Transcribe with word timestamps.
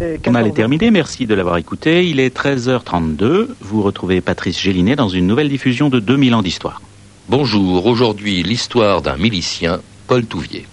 Le 0.00 0.18
journal 0.24 0.46
est 0.46 0.52
terminé, 0.52 0.90
merci 0.90 1.26
de 1.26 1.34
l'avoir 1.34 1.58
écouté. 1.58 2.08
Il 2.08 2.18
est 2.18 2.34
13h32. 2.34 3.48
Vous 3.60 3.82
retrouvez 3.82 4.20
Patrice 4.20 4.58
Gélinet 4.58 4.96
dans 4.96 5.08
une 5.08 5.26
nouvelle 5.26 5.48
diffusion 5.48 5.90
de 5.90 6.00
2000 6.00 6.34
ans 6.34 6.42
d'histoire. 6.42 6.80
Bonjour, 7.28 7.86
aujourd'hui 7.86 8.42
l'histoire 8.42 9.02
d'un 9.02 9.16
milicien, 9.16 9.80
Paul 10.08 10.24
Touvier. 10.24 10.66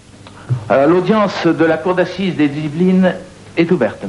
L'audience 0.70 1.46
de 1.46 1.66
la 1.66 1.78
cour 1.78 1.96
d'assises 1.96 2.36
des 2.36 2.46
Yvelines 2.46 3.14
est 3.56 3.72
ouverte. 3.72 4.06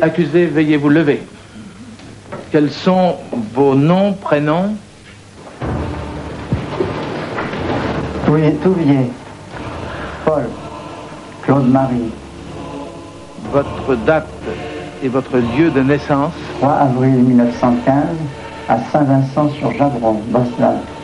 Accusé, 0.00 0.46
veuillez 0.46 0.76
vous 0.76 0.88
lever. 0.88 1.20
Quels 2.50 2.70
sont 2.72 3.16
vos 3.54 3.74
noms, 3.74 4.14
prénoms 4.14 4.74
Touvier, 8.26 8.54
Touvier. 8.62 9.10
Paul. 10.24 10.48
Claude-Marie. 11.42 12.10
Votre 13.52 13.96
date 14.06 14.28
et 15.02 15.08
votre 15.08 15.36
lieu 15.36 15.70
de 15.70 15.80
naissance 15.80 16.34
3 16.60 16.72
avril 16.72 17.14
1915 17.14 17.94
à 18.68 18.78
Saint-Vincent-sur-Jabron, 18.92 20.22
Boston.« 20.28 20.76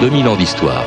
2000 0.00 0.28
ans 0.28 0.36
d'histoire. 0.36 0.84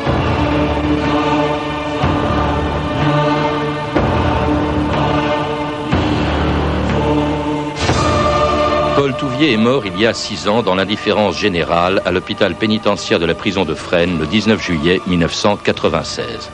Paul 8.96 9.14
Touvier 9.18 9.52
est 9.52 9.58
mort 9.58 9.86
il 9.86 10.00
y 10.00 10.06
a 10.06 10.14
six 10.14 10.48
ans 10.48 10.64
dans 10.64 10.76
l'indifférence 10.76 11.38
générale 11.38 12.02
à 12.06 12.12
l'hôpital 12.12 12.56
pénitentiaire 12.56 13.20
de 13.20 13.26
la 13.26 13.34
prison 13.34 13.66
de 13.66 13.74
Fresnes 13.74 14.18
le 14.18 14.28
19 14.28 14.64
juillet 14.64 15.02
1996. 15.08 16.50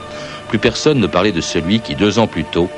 Plus 0.48 0.58
personne 0.58 0.98
ne 0.98 1.06
parlait 1.06 1.30
de 1.30 1.40
celui 1.40 1.78
qui, 1.78 1.94
deux 1.94 2.18
ans 2.18 2.26
plus 2.26 2.44
tôt, 2.44 2.68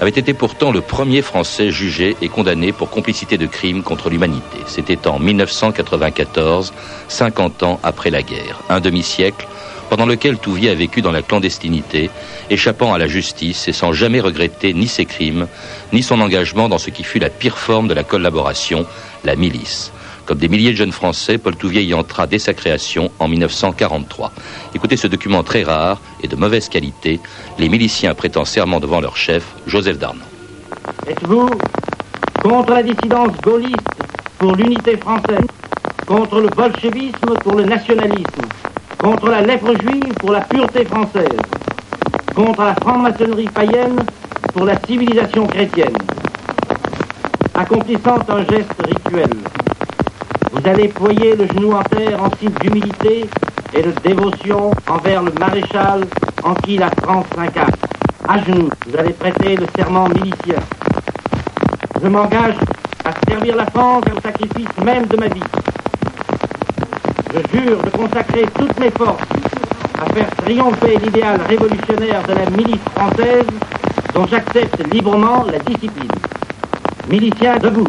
avait 0.00 0.10
été 0.10 0.32
pourtant 0.32 0.72
le 0.72 0.80
premier 0.80 1.20
Français 1.20 1.70
jugé 1.70 2.16
et 2.22 2.28
condamné 2.28 2.72
pour 2.72 2.88
complicité 2.88 3.36
de 3.36 3.46
crimes 3.46 3.82
contre 3.82 4.08
l'humanité. 4.08 4.58
C'était 4.66 5.06
en 5.06 5.18
1994, 5.18 6.72
50 7.08 7.62
ans 7.62 7.80
après 7.82 8.10
la 8.10 8.22
guerre, 8.22 8.60
un 8.70 8.80
demi-siècle 8.80 9.46
pendant 9.90 10.06
lequel 10.06 10.38
Touvier 10.38 10.70
a 10.70 10.74
vécu 10.74 11.02
dans 11.02 11.10
la 11.10 11.20
clandestinité, 11.20 12.10
échappant 12.48 12.94
à 12.94 12.98
la 12.98 13.08
justice 13.08 13.66
et 13.66 13.72
sans 13.72 13.92
jamais 13.92 14.20
regretter 14.20 14.72
ni 14.72 14.86
ses 14.86 15.04
crimes, 15.04 15.48
ni 15.92 16.04
son 16.04 16.20
engagement 16.20 16.68
dans 16.68 16.78
ce 16.78 16.90
qui 16.90 17.02
fut 17.02 17.18
la 17.18 17.28
pire 17.28 17.58
forme 17.58 17.88
de 17.88 17.94
la 17.94 18.04
collaboration, 18.04 18.86
la 19.24 19.34
milice. 19.34 19.90
Comme 20.30 20.38
des 20.38 20.48
milliers 20.48 20.70
de 20.70 20.76
jeunes 20.76 20.92
Français, 20.92 21.38
Paul 21.38 21.56
Touvier 21.56 21.82
y 21.82 21.92
entra 21.92 22.28
dès 22.28 22.38
sa 22.38 22.54
création 22.54 23.10
en 23.18 23.26
1943. 23.26 24.30
Écoutez 24.76 24.96
ce 24.96 25.08
document 25.08 25.42
très 25.42 25.64
rare 25.64 26.00
et 26.22 26.28
de 26.28 26.36
mauvaise 26.36 26.68
qualité. 26.68 27.18
Les 27.58 27.68
miliciens 27.68 28.14
prêtant 28.14 28.44
serment 28.44 28.78
devant 28.78 29.00
leur 29.00 29.16
chef, 29.16 29.42
Joseph 29.66 29.98
Darnan. 29.98 30.22
Êtes-vous 31.08 31.50
contre 32.44 32.70
la 32.70 32.84
dissidence 32.84 33.36
gaulliste 33.42 33.74
pour 34.38 34.54
l'unité 34.54 34.96
française, 34.98 35.48
contre 36.06 36.40
le 36.40 36.48
bolchevisme 36.50 37.34
pour 37.42 37.56
le 37.56 37.64
nationalisme, 37.64 38.42
contre 38.98 39.30
la 39.30 39.40
lèpre 39.40 39.72
juive 39.80 40.14
pour 40.20 40.30
la 40.30 40.42
pureté 40.42 40.84
française, 40.84 41.40
contre 42.36 42.62
la 42.62 42.76
franc-maçonnerie 42.76 43.48
païenne 43.52 43.98
pour 44.54 44.64
la 44.64 44.80
civilisation 44.86 45.48
chrétienne? 45.48 45.98
Accomplissant 47.52 48.18
un 48.28 48.44
geste 48.46 48.80
rituel, 48.86 49.28
vous 50.60 50.68
allez 50.68 50.88
ployer 50.88 51.36
le 51.36 51.46
genou 51.46 51.72
en 51.72 51.82
terre 51.82 52.22
en 52.22 52.30
signe 52.36 52.52
d'humilité 52.60 53.26
et 53.72 53.82
de 53.82 53.92
dévotion 54.02 54.72
envers 54.88 55.22
le 55.22 55.32
maréchal 55.38 56.06
en 56.42 56.54
qui 56.54 56.76
la 56.76 56.90
France 57.02 57.26
s'incarne. 57.34 57.72
À 58.28 58.42
genoux, 58.42 58.68
vous 58.86 58.98
allez 58.98 59.12
prêter 59.12 59.56
le 59.56 59.66
serment 59.74 60.08
milicien. 60.08 60.60
Je 62.02 62.08
m'engage 62.08 62.56
à 63.04 63.12
servir 63.28 63.56
la 63.56 63.66
France 63.66 64.04
au 64.14 64.20
sacrifice 64.20 64.68
même 64.84 65.06
de 65.06 65.16
ma 65.16 65.28
vie. 65.28 65.42
Je 67.32 67.58
jure 67.58 67.82
de 67.82 67.90
consacrer 67.90 68.46
toutes 68.58 68.78
mes 68.80 68.90
forces 68.90 69.22
à 69.98 70.12
faire 70.12 70.30
triompher 70.44 70.98
l'idéal 71.02 71.40
révolutionnaire 71.48 72.22
de 72.24 72.34
la 72.34 72.50
milice 72.50 72.84
française 72.94 73.46
dont 74.14 74.26
j'accepte 74.26 74.92
librement 74.92 75.44
la 75.44 75.58
discipline. 75.60 76.10
Miliciens 77.08 77.56
debout. 77.58 77.88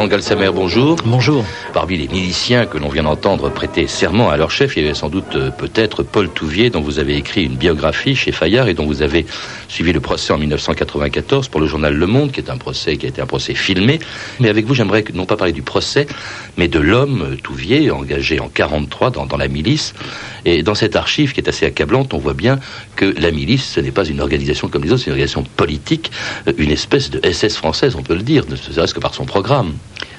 Laurent 0.00 0.08
Galsamer, 0.08 0.50
bonjour. 0.54 0.96
Bonjour. 1.04 1.44
Parmi 1.74 1.98
les 1.98 2.08
miliciens 2.08 2.64
que 2.64 2.78
l'on 2.78 2.88
vient 2.88 3.02
d'entendre 3.02 3.50
prêter 3.50 3.86
serment 3.86 4.30
à 4.30 4.38
leur 4.38 4.50
chef, 4.50 4.74
il 4.74 4.82
y 4.82 4.86
avait 4.86 4.94
sans 4.94 5.10
doute 5.10 5.36
euh, 5.36 5.50
peut-être 5.50 6.02
Paul 6.02 6.30
Touvier, 6.30 6.70
dont 6.70 6.80
vous 6.80 6.98
avez 6.98 7.18
écrit 7.18 7.44
une 7.44 7.56
biographie 7.56 8.16
chez 8.16 8.32
Fayard 8.32 8.68
et 8.68 8.72
dont 8.72 8.86
vous 8.86 9.02
avez 9.02 9.26
suivi 9.68 9.92
le 9.92 10.00
procès 10.00 10.32
en 10.32 10.38
1994 10.38 11.48
pour 11.48 11.60
le 11.60 11.66
journal 11.66 11.92
Le 11.92 12.06
Monde, 12.06 12.32
qui 12.32 12.40
est 12.40 12.48
un 12.48 12.56
procès 12.56 12.96
qui 12.96 13.04
a 13.04 13.10
été 13.10 13.20
un 13.20 13.26
procès 13.26 13.54
filmé. 13.54 13.98
Mais 14.38 14.48
avec 14.48 14.64
vous, 14.64 14.72
j'aimerais 14.72 15.04
non 15.12 15.26
pas 15.26 15.36
parler 15.36 15.52
du 15.52 15.60
procès, 15.60 16.06
mais 16.56 16.66
de 16.66 16.78
l'homme 16.78 17.32
euh, 17.32 17.36
Touvier, 17.36 17.90
engagé 17.90 18.40
en 18.40 18.48
43 18.48 19.10
dans, 19.10 19.26
dans 19.26 19.36
la 19.36 19.48
milice. 19.48 19.92
Et 20.46 20.62
dans 20.62 20.74
cette 20.74 20.96
archive 20.96 21.34
qui 21.34 21.40
est 21.40 21.48
assez 21.50 21.66
accablante, 21.66 22.14
on 22.14 22.18
voit 22.18 22.32
bien 22.32 22.58
que 22.96 23.04
la 23.04 23.30
milice, 23.30 23.72
ce 23.72 23.80
n'est 23.80 23.90
pas 23.90 24.06
une 24.06 24.22
organisation 24.22 24.68
comme 24.68 24.82
les 24.82 24.92
autres, 24.92 25.02
c'est 25.02 25.10
une 25.10 25.12
organisation 25.12 25.42
politique, 25.42 26.10
euh, 26.48 26.54
une 26.56 26.70
espèce 26.70 27.10
de 27.10 27.20
SS 27.30 27.56
française, 27.56 27.96
on 27.96 28.02
peut 28.02 28.14
le 28.14 28.22
dire, 28.22 28.44
ne 28.48 28.56
serait-ce 28.56 28.94
que 28.94 29.00
par 29.00 29.12
son 29.12 29.26
programme. 29.26 29.74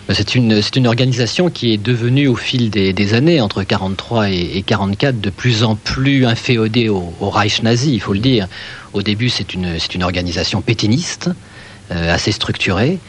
C'est 0.10 0.36
une, 0.36 0.62
une 0.76 0.88
organisation 0.88 1.50
qui 1.50 1.74
est 1.74 1.78
devenue 1.78 2.28
au 2.28 2.36
fil 2.36 2.70
des, 2.70 3.14
années, 3.14 3.40
entre 3.40 3.64
43 3.64 4.30
et, 4.30 4.58
et 4.58 4.64
44, 4.64 5.22
de 5.22 5.30
plus 5.30 5.64
en 5.64 5.76
plus 5.76 6.26
inféodée 6.26 6.90
au, 6.90 7.14
Reich 7.22 7.62
nazi, 7.64 7.94
il 7.94 8.02
faut 8.02 8.14
le 8.14 8.20
dire. 8.20 8.48
Au 8.94 9.02
début, 9.02 9.30
c'est 9.30 9.54
une, 9.54 9.80
c'est 9.80 9.96
une 9.96 10.04
organisation 10.04 10.62
pétiniste, 10.62 11.30
euh, 11.92 12.14
assez 12.14 12.32
structurée. 12.32 13.00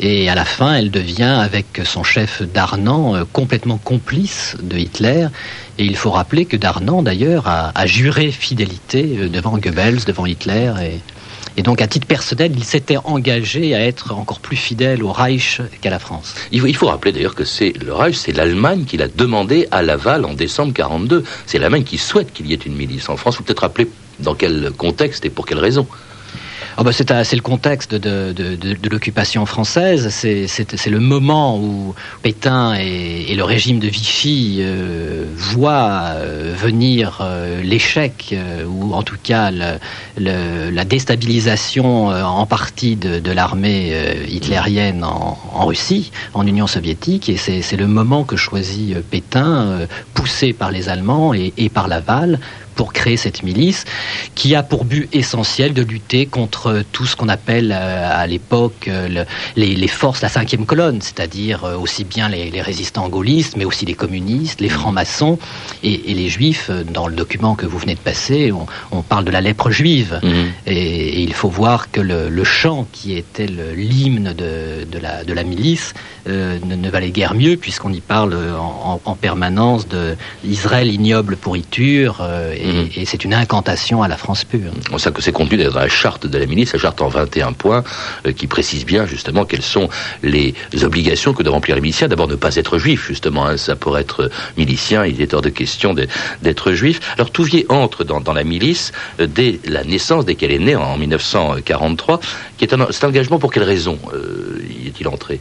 Et 0.00 0.28
à 0.28 0.34
la 0.34 0.44
fin, 0.44 0.74
elle 0.74 0.90
devient, 0.90 1.22
avec 1.22 1.80
son 1.84 2.02
chef 2.02 2.42
Darnan, 2.42 3.14
euh, 3.14 3.24
complètement 3.32 3.78
complice 3.78 4.56
de 4.62 4.76
Hitler. 4.76 5.28
Et 5.78 5.84
il 5.84 5.96
faut 5.96 6.10
rappeler 6.10 6.44
que 6.44 6.56
Darnan, 6.56 7.02
d'ailleurs, 7.02 7.46
a, 7.46 7.72
a 7.74 7.86
juré 7.86 8.30
fidélité 8.30 9.16
euh, 9.16 9.28
devant 9.28 9.56
Goebbels, 9.56 10.04
devant 10.04 10.26
Hitler. 10.26 10.72
Et, 10.82 11.00
et 11.56 11.62
donc, 11.62 11.82
à 11.82 11.86
titre 11.86 12.06
personnel, 12.06 12.52
il 12.56 12.64
s'était 12.64 12.96
engagé 12.96 13.74
à 13.74 13.80
être 13.84 14.12
encore 14.14 14.40
plus 14.40 14.56
fidèle 14.56 15.02
au 15.02 15.12
Reich 15.12 15.60
qu'à 15.80 15.90
la 15.90 15.98
France. 15.98 16.34
Il 16.50 16.74
faut, 16.74 16.86
rappeler 16.86 17.12
d'ailleurs 17.12 17.34
que 17.34 17.44
c'est 17.44 17.72
le 17.84 17.92
Reich, 17.92 18.16
c'est 18.16 18.32
l'Allemagne 18.32 18.84
qui 18.84 18.96
l'a 18.96 19.08
demandé 19.08 19.68
à 19.70 19.82
Laval 19.82 20.24
en 20.24 20.32
décembre 20.32 20.72
42. 20.72 21.24
C'est 21.46 21.58
l'Allemagne 21.58 21.84
qui 21.84 21.98
souhaite 21.98 22.32
qu'il 22.32 22.46
y 22.46 22.52
ait 22.52 22.56
une 22.56 22.74
milice 22.74 23.08
en 23.08 23.16
France. 23.16 23.36
Faut 23.36 23.42
peut-être 23.42 23.60
rappeler 23.60 23.88
dans 24.20 24.34
quel 24.34 24.70
contexte 24.76 25.24
et 25.26 25.30
pour 25.30 25.46
quelle 25.46 25.58
raison. 25.58 25.86
Ah 26.78 26.84
bah 26.84 26.92
c'est 26.92 27.36
le 27.36 27.42
contexte 27.42 27.94
de, 27.94 28.88
l'occupation 28.90 29.44
française. 29.44 30.08
C'est- 30.08 30.90
le 30.90 31.00
moment 31.00 31.58
où 31.58 31.94
Pétain 32.22 32.74
et, 32.74 33.34
le 33.34 33.44
régime 33.44 33.78
de 33.78 33.88
Vichy 33.88 34.58
euh, 34.60 35.24
voient 35.34 36.12
euh, 36.16 36.54
venir 36.56 37.18
euh, 37.20 37.62
l'échec, 37.62 38.34
ou 38.66 38.94
en 38.94 39.02
tout 39.02 39.16
cas 39.22 39.50
la 39.50 40.84
déstabilisation 40.84 42.06
en 42.06 42.46
partie 42.46 42.96
de, 42.96 43.32
l'armée 43.32 43.94
hitlérienne 44.28 45.04
en, 45.04 45.66
Russie, 45.66 46.10
en 46.34 46.46
Union 46.46 46.66
soviétique. 46.66 47.28
Et 47.28 47.36
c'est 47.36 47.76
le 47.76 47.86
moment 47.86 48.24
que 48.24 48.36
choisit 48.36 48.98
Pétain, 48.98 49.86
poussé 50.14 50.52
par 50.52 50.70
les 50.70 50.88
Allemands 50.88 51.34
et 51.34 51.68
par 51.68 51.88
Laval, 51.88 52.38
pour 52.74 52.92
créer 52.92 53.16
cette 53.16 53.42
milice 53.42 53.84
qui 54.34 54.54
a 54.54 54.62
pour 54.62 54.84
but 54.84 55.08
essentiel 55.12 55.72
de 55.74 55.82
lutter 55.82 56.26
contre 56.26 56.82
tout 56.92 57.06
ce 57.06 57.16
qu'on 57.16 57.28
appelle 57.28 57.72
euh, 57.72 58.08
à 58.10 58.26
l'époque 58.26 58.88
euh, 58.88 59.08
le- 59.08 59.24
les, 59.56 59.74
les 59.74 59.88
forces, 59.88 60.20
la 60.22 60.28
cinquième 60.28 60.66
colonne, 60.66 61.00
c'est-à-dire 61.00 61.64
euh, 61.64 61.76
aussi 61.76 62.04
bien 62.04 62.28
les, 62.28 62.50
les 62.50 62.62
résistants 62.62 63.08
gaullistes, 63.08 63.56
mais 63.56 63.64
aussi 63.64 63.84
les 63.86 63.94
communistes, 63.94 64.60
les 64.60 64.68
francs-maçons 64.68 65.38
et, 65.82 66.10
et 66.10 66.14
les 66.14 66.28
juifs. 66.28 66.68
Euh, 66.70 66.84
Dans 66.84 67.06
le 67.08 67.14
document 67.14 67.54
que 67.54 67.66
vous 67.66 67.78
venez 67.78 67.94
de 67.94 68.00
passer, 68.00 68.52
on, 68.52 68.66
on 68.90 69.02
parle 69.02 69.24
de 69.24 69.30
la 69.30 69.40
lèpre 69.40 69.70
juive. 69.70 70.20
Et, 70.66 70.72
et 70.76 71.20
il 71.20 71.32
faut 71.32 71.48
voir 71.48 71.90
que 71.90 72.00
le, 72.00 72.28
le 72.28 72.44
chant 72.44 72.86
qui 72.92 73.16
était 73.16 73.46
l'hymne 73.46 74.32
de, 74.32 74.84
de 74.90 74.98
la, 74.98 75.24
de 75.24 75.32
la 75.32 75.42
milice 75.44 75.94
euh, 76.28 76.58
ne, 76.64 76.76
ne 76.76 76.90
valait 76.90 77.10
guère 77.10 77.34
mieux 77.34 77.56
puisqu'on 77.56 77.92
y 77.92 78.00
parle 78.00 78.34
en, 78.34 78.92
en- 78.94 79.00
en 79.04 79.14
permanence 79.16 79.88
de 79.88 80.16
Israël 80.44 80.88
ignoble 80.92 81.36
pourriture 81.36 82.18
euh, 82.20 82.54
et, 82.62 83.02
et 83.02 83.04
c'est 83.04 83.24
une 83.24 83.34
incantation 83.34 84.02
à 84.02 84.08
la 84.08 84.16
France 84.16 84.44
pure. 84.44 84.72
On 84.92 84.98
sait 84.98 85.12
que 85.12 85.22
c'est 85.22 85.32
contenu 85.32 85.58
dans 85.58 85.74
la 85.74 85.88
charte 85.88 86.26
de 86.26 86.38
la 86.38 86.46
milice, 86.46 86.72
la 86.72 86.78
charte 86.78 87.02
en 87.02 87.08
21 87.08 87.52
points, 87.52 87.84
euh, 88.26 88.32
qui 88.32 88.46
précise 88.46 88.84
bien 88.86 89.06
justement 89.06 89.44
quelles 89.44 89.62
sont 89.62 89.88
les 90.22 90.54
obligations 90.82 91.32
que 91.32 91.42
doivent 91.42 91.54
remplir 91.54 91.74
les 91.74 91.82
miliciens. 91.82 92.08
D'abord, 92.08 92.28
ne 92.28 92.36
pas 92.36 92.56
être 92.56 92.78
juif, 92.78 93.06
justement. 93.06 93.46
Hein, 93.46 93.56
ça 93.56 93.76
pour 93.76 93.98
être 93.98 94.30
milicien, 94.56 95.04
il 95.04 95.20
est 95.20 95.34
hors 95.34 95.42
de 95.42 95.48
question 95.48 95.94
d'être 95.94 96.72
juif. 96.72 97.00
Alors 97.14 97.30
Touvier 97.30 97.66
entre 97.68 98.04
dans, 98.04 98.20
dans 98.20 98.32
la 98.32 98.44
milice 98.44 98.92
euh, 99.20 99.26
dès 99.26 99.60
la 99.64 99.84
naissance, 99.84 100.24
dès 100.24 100.34
qu'elle 100.34 100.52
est 100.52 100.58
née 100.58 100.76
en 100.76 100.96
1943, 100.96 102.20
qui 102.58 102.64
est 102.64 102.74
un, 102.74 102.80
engagement 102.80 103.38
pour 103.38 103.52
quelle 103.52 103.64
raison 103.64 103.98
euh, 104.14 104.62
est-il 104.86 105.08
entré? 105.08 105.40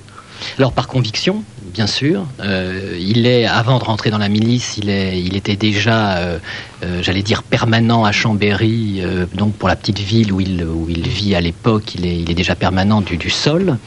Alors 0.58 0.74
par 0.74 0.88
conviction, 0.88 1.44
bien 1.72 1.88
sûr. 1.88 2.26
Euh, 2.40 2.98
il 3.00 3.26
est, 3.26 3.46
avant 3.46 3.80
de 3.80 3.84
rentrer 3.84 4.12
dans 4.12 4.18
la 4.18 4.30
milice, 4.30 4.78
il, 4.78 4.90
est, 4.90 5.20
il 5.22 5.36
était 5.36 5.56
déjà, 5.56 6.18
euh, 6.18 6.40
euh, 6.84 7.02
j'allais 7.02 7.24
dire, 7.24 7.44
permanent 7.44 8.04
à 8.04 8.12
Chambéry, 8.12 9.02
donc 9.34 9.54
pour 9.56 9.70
la 9.70 9.76
petite 9.76 10.00
ville 10.00 10.32
où 10.32 10.42
il, 10.42 10.64
où 10.64 10.88
il 10.90 11.08
vit 11.08 11.36
à 11.36 11.42
l'époque, 11.42 11.96
il 11.96 12.06
est, 12.06 12.20
il 12.20 12.30
est 12.30 12.36
déjà 12.36 12.56
permanent 12.56 13.02
du, 13.02 13.18
du 13.18 13.30
sol, 13.30 13.78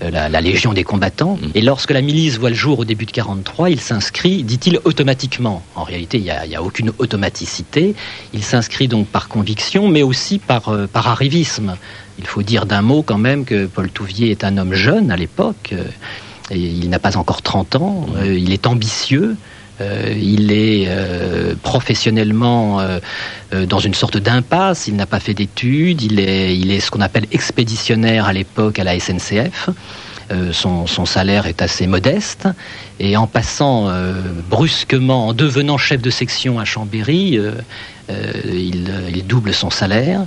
la, 0.00 0.40
Légion 0.40 0.72
des 0.72 0.84
combattants. 0.84 1.36
Mm. 1.40 1.50
Et 1.54 1.62
lorsque 1.62 1.90
la 1.90 2.02
milice 2.02 2.38
voit 2.38 2.50
le 2.50 2.56
jour 2.56 2.80
au 2.80 2.84
début 2.84 3.06
de 3.06 3.12
43, 3.12 3.70
il 3.70 3.80
s'inscrit, 3.80 4.42
dit-il, 4.42 4.78
automatiquement. 4.84 5.62
En 5.74 5.84
réalité, 5.84 6.18
il 6.18 6.24
n'y 6.24 6.30
a, 6.30 6.58
a, 6.58 6.62
aucune 6.62 6.92
automaticité. 6.98 7.94
Il 8.32 8.42
s'inscrit 8.42 8.88
donc 8.88 9.06
par 9.06 9.28
conviction, 9.28 9.88
mais 9.88 10.02
aussi 10.02 10.38
par, 10.38 10.72
par 10.92 11.08
arrivisme. 11.08 11.76
Il 12.18 12.26
faut 12.26 12.42
dire 12.42 12.66
d'un 12.66 12.82
mot 12.82 13.02
quand 13.02 13.18
même 13.18 13.44
que 13.44 13.66
Paul 13.66 13.90
Touvier 13.90 14.30
est 14.30 14.44
un 14.44 14.58
homme 14.58 14.74
jeune 14.74 15.10
à 15.10 15.16
l'époque. 15.16 15.74
Et 16.50 16.58
il 16.58 16.90
n'a 16.90 16.98
pas 16.98 17.16
encore 17.16 17.42
30 17.42 17.76
ans. 17.76 18.06
Euh, 18.16 18.38
il 18.38 18.52
est 18.52 18.66
ambitieux. 18.66 19.36
Euh, 19.80 20.14
il 20.16 20.52
est 20.52 20.84
euh, 20.86 21.54
professionnellement 21.62 22.80
dans 23.52 23.78
une 23.78 23.94
sorte 23.94 24.18
d'impasse. 24.18 24.86
Il 24.88 24.96
n'a 24.96 25.06
pas 25.06 25.20
fait 25.20 25.34
d'études. 25.34 26.02
Il 26.02 26.20
est, 26.20 26.56
il 26.56 26.70
est 26.70 26.80
ce 26.80 26.90
qu'on 26.90 27.00
appelle 27.00 27.26
expéditionnaire 27.32 28.26
à 28.26 28.32
l'époque 28.32 28.78
à 28.78 28.84
la 28.84 28.98
SNCF. 28.98 29.70
Son, 30.52 30.86
son, 30.86 31.04
salaire 31.04 31.46
est 31.46 31.60
assez 31.60 31.86
modeste. 31.86 32.48
Et 32.98 33.16
en 33.16 33.26
passant 33.26 33.92
brusquement, 34.48 35.28
en 35.28 35.32
devenant 35.32 35.76
chef 35.76 36.00
de 36.00 36.10
section 36.10 36.58
à 36.58 36.64
Chambéry, 36.64 37.38
il, 38.08 38.90
il, 39.14 39.26
double 39.26 39.52
son 39.52 39.70
salaire. 39.70 40.24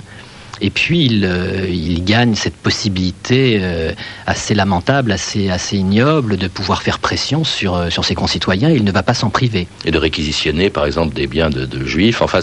Et 0.60 0.70
puis 0.70 1.04
il, 1.04 1.24
euh, 1.24 1.66
il 1.68 2.04
gagne 2.04 2.34
cette 2.34 2.56
possibilité 2.56 3.58
euh, 3.60 3.92
assez 4.26 4.54
lamentable, 4.54 5.12
assez, 5.12 5.50
assez 5.50 5.76
ignoble 5.76 6.36
de 6.36 6.48
pouvoir 6.48 6.82
faire 6.82 6.98
pression 6.98 7.44
sur, 7.44 7.76
euh, 7.76 7.90
sur 7.90 8.04
ses 8.04 8.14
concitoyens. 8.14 8.70
Il 8.70 8.84
ne 8.84 8.92
va 8.92 9.02
pas 9.02 9.14
s'en 9.14 9.30
priver. 9.30 9.68
Et 9.84 9.90
de 9.90 9.98
réquisitionner, 9.98 10.70
par 10.70 10.86
exemple, 10.86 11.14
des 11.14 11.26
biens 11.26 11.50
de, 11.50 11.64
de 11.64 11.84
juifs. 11.84 12.22
Enfin, 12.22 12.40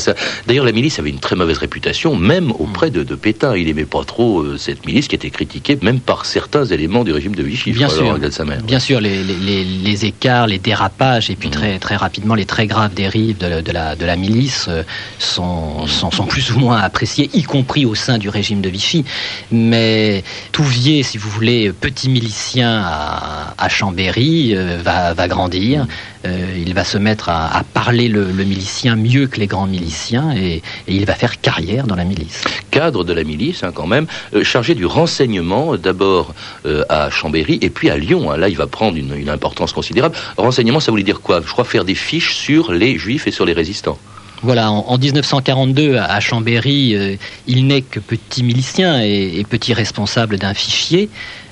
d'ailleurs, 0.47 0.65
la 0.65 0.71
milice 0.71 0.99
avait 0.99 1.09
une 1.09 1.19
très 1.19 1.35
mauvaise 1.35 1.57
réputation, 1.57 2.15
même 2.15 2.51
auprès 2.51 2.89
de, 2.89 3.03
de 3.03 3.15
Pétain. 3.15 3.55
Il 3.55 3.67
n'aimait 3.67 3.85
pas 3.85 4.03
trop 4.03 4.57
cette 4.57 4.85
milice 4.85 5.07
qui 5.07 5.15
était 5.15 5.29
critiquée, 5.29 5.77
même 5.81 5.99
par 5.99 6.25
certains 6.25 6.65
éléments 6.65 7.03
du 7.03 7.11
régime 7.11 7.35
de 7.35 7.43
Vichy. 7.43 7.71
Bien 7.71 7.89
sûr, 7.89 8.17
bien 8.63 8.79
sûr, 8.79 9.01
les, 9.01 9.23
les, 9.23 9.63
les, 9.63 10.05
écarts, 10.05 10.47
les 10.47 10.59
dérapages, 10.59 11.29
et 11.29 11.35
puis 11.35 11.49
mmh. 11.49 11.51
très, 11.51 11.79
très 11.79 11.95
rapidement 11.95 12.35
les 12.35 12.45
très 12.45 12.67
graves 12.67 12.93
dérives 12.93 13.37
de, 13.37 13.61
de, 13.61 13.71
la, 13.71 13.95
de 13.95 14.05
la 14.05 14.15
milice 14.15 14.69
sont, 15.19 15.87
sont, 15.87 16.11
sont 16.11 16.25
plus 16.25 16.51
ou 16.51 16.59
moins 16.59 16.77
appréciés, 16.77 17.29
y 17.33 17.43
compris 17.43 17.85
au 17.85 17.95
du 18.17 18.29
régime 18.29 18.61
de 18.61 18.69
Vichy. 18.69 19.05
Mais 19.51 20.23
Touvier, 20.51 21.03
si 21.03 21.17
vous 21.17 21.29
voulez, 21.29 21.71
petit 21.71 22.09
milicien 22.09 22.83
à, 22.85 23.69
Chambéry, 23.69 24.53
euh, 24.55 24.77
va, 24.83 25.27
grandir. 25.27 25.85
Euh, 26.25 26.55
il 26.57 26.73
va 26.73 26.83
se 26.83 26.97
mettre 26.97 27.29
à, 27.29 27.63
parler 27.73 28.07
le, 28.07 28.25
milicien 28.25 28.95
mieux 28.95 29.27
que 29.27 29.39
les 29.39 29.47
grands 29.47 29.67
miliciens 29.67 30.35
et, 30.35 30.61
il 30.87 31.05
va 31.05 31.13
faire 31.13 31.41
carrière 31.41 31.87
dans 31.87 31.95
la 31.95 32.03
milice. 32.03 32.43
Cadre 32.71 33.03
de 33.03 33.13
la 33.13 33.23
milice, 33.23 33.63
hein, 33.63 33.71
quand 33.73 33.87
même, 33.87 34.07
euh, 34.33 34.43
chargé 34.43 34.75
du 34.75 34.85
renseignement, 34.85 35.75
d'abord 35.75 36.33
à 36.89 37.09
Chambéry 37.09 37.57
et 37.61 37.69
puis 37.69 37.89
à 37.89 37.97
Lyon. 37.97 38.31
Hein. 38.31 38.37
là, 38.37 38.49
il 38.49 38.57
va 38.57 38.67
prendre 38.67 38.97
une, 38.97 39.15
une 39.15 39.29
importance 39.29 39.73
considérable. 39.73 40.15
Renseignement, 40.37 40.79
ça 40.79 40.91
voulait 40.91 41.03
dire 41.03 41.21
quoi? 41.21 41.41
Je 41.45 41.51
crois 41.51 41.65
faire 41.65 41.85
des 41.85 41.95
fiches 41.95 42.35
sur 42.35 42.71
les 42.71 42.97
juifs 42.97 43.27
et 43.27 43.31
sur 43.31 43.45
les 43.45 43.53
résistants. 43.53 43.97
Voilà, 44.41 44.71
en, 44.71 44.97
1942, 44.97 45.97
à 45.97 46.19
Chambéry, 46.19 46.95
euh, 46.95 47.15
il 47.47 47.67
n'est 47.67 47.81
que 47.81 47.99
petit 47.99 48.43
milicien 48.43 49.01
et, 49.01 49.43
petit 49.49 49.73
responsable 49.73 50.37
d'un 50.37 50.53
fichier. 50.53 51.09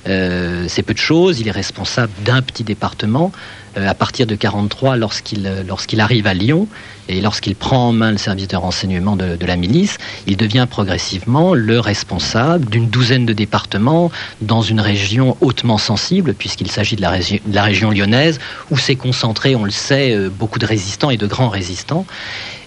Euh, 0.07 0.65
c'est 0.67 0.83
peu 0.83 0.93
de 0.93 0.99
choses. 0.99 1.39
Il 1.39 1.47
est 1.47 1.51
responsable 1.51 2.11
d'un 2.25 2.41
petit 2.41 2.63
département. 2.63 3.31
Euh, 3.77 3.87
à 3.87 3.93
partir 3.93 4.27
de 4.27 4.35
43, 4.35 4.97
lorsqu'il 4.97 5.63
lorsqu'il 5.67 5.99
arrive 5.99 6.27
à 6.27 6.33
Lyon 6.33 6.67
et 7.09 7.21
lorsqu'il 7.21 7.55
prend 7.55 7.89
en 7.89 7.91
main 7.91 8.11
le 8.11 8.17
service 8.17 8.47
de 8.47 8.55
renseignement 8.55 9.15
de, 9.15 9.45
la 9.45 9.55
milice, 9.55 9.97
il 10.27 10.37
devient 10.37 10.67
progressivement 10.69 11.53
le 11.53 11.79
responsable 11.79 12.65
d'une 12.69 12.87
douzaine 12.87 13.25
de 13.25 13.33
départements 13.33 14.11
dans 14.41 14.61
une 14.61 14.79
région 14.79 15.35
hautement 15.41 15.77
sensible, 15.77 16.33
puisqu'il 16.33 16.69
s'agit 16.71 16.95
de, 16.95 17.01
la 17.01 17.13
la 17.51 17.63
région 17.63 17.91
lyonnaise, 17.91 18.39
où 18.71 18.77
s'est 18.77 18.95
concentré, 18.95 19.55
on 19.55 19.65
le 19.65 19.71
sait, 19.71 20.29
beaucoup 20.29 20.59
de 20.59 20.65
résistants 20.65 21.09
et 21.09 21.17
de 21.17 21.27
grands 21.27 21.49
résistants. 21.49 22.05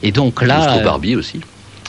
Et 0.02 0.12
donc 0.12 0.42
là, 0.42 0.82
Barbie 0.82 1.16
aussi. 1.16 1.40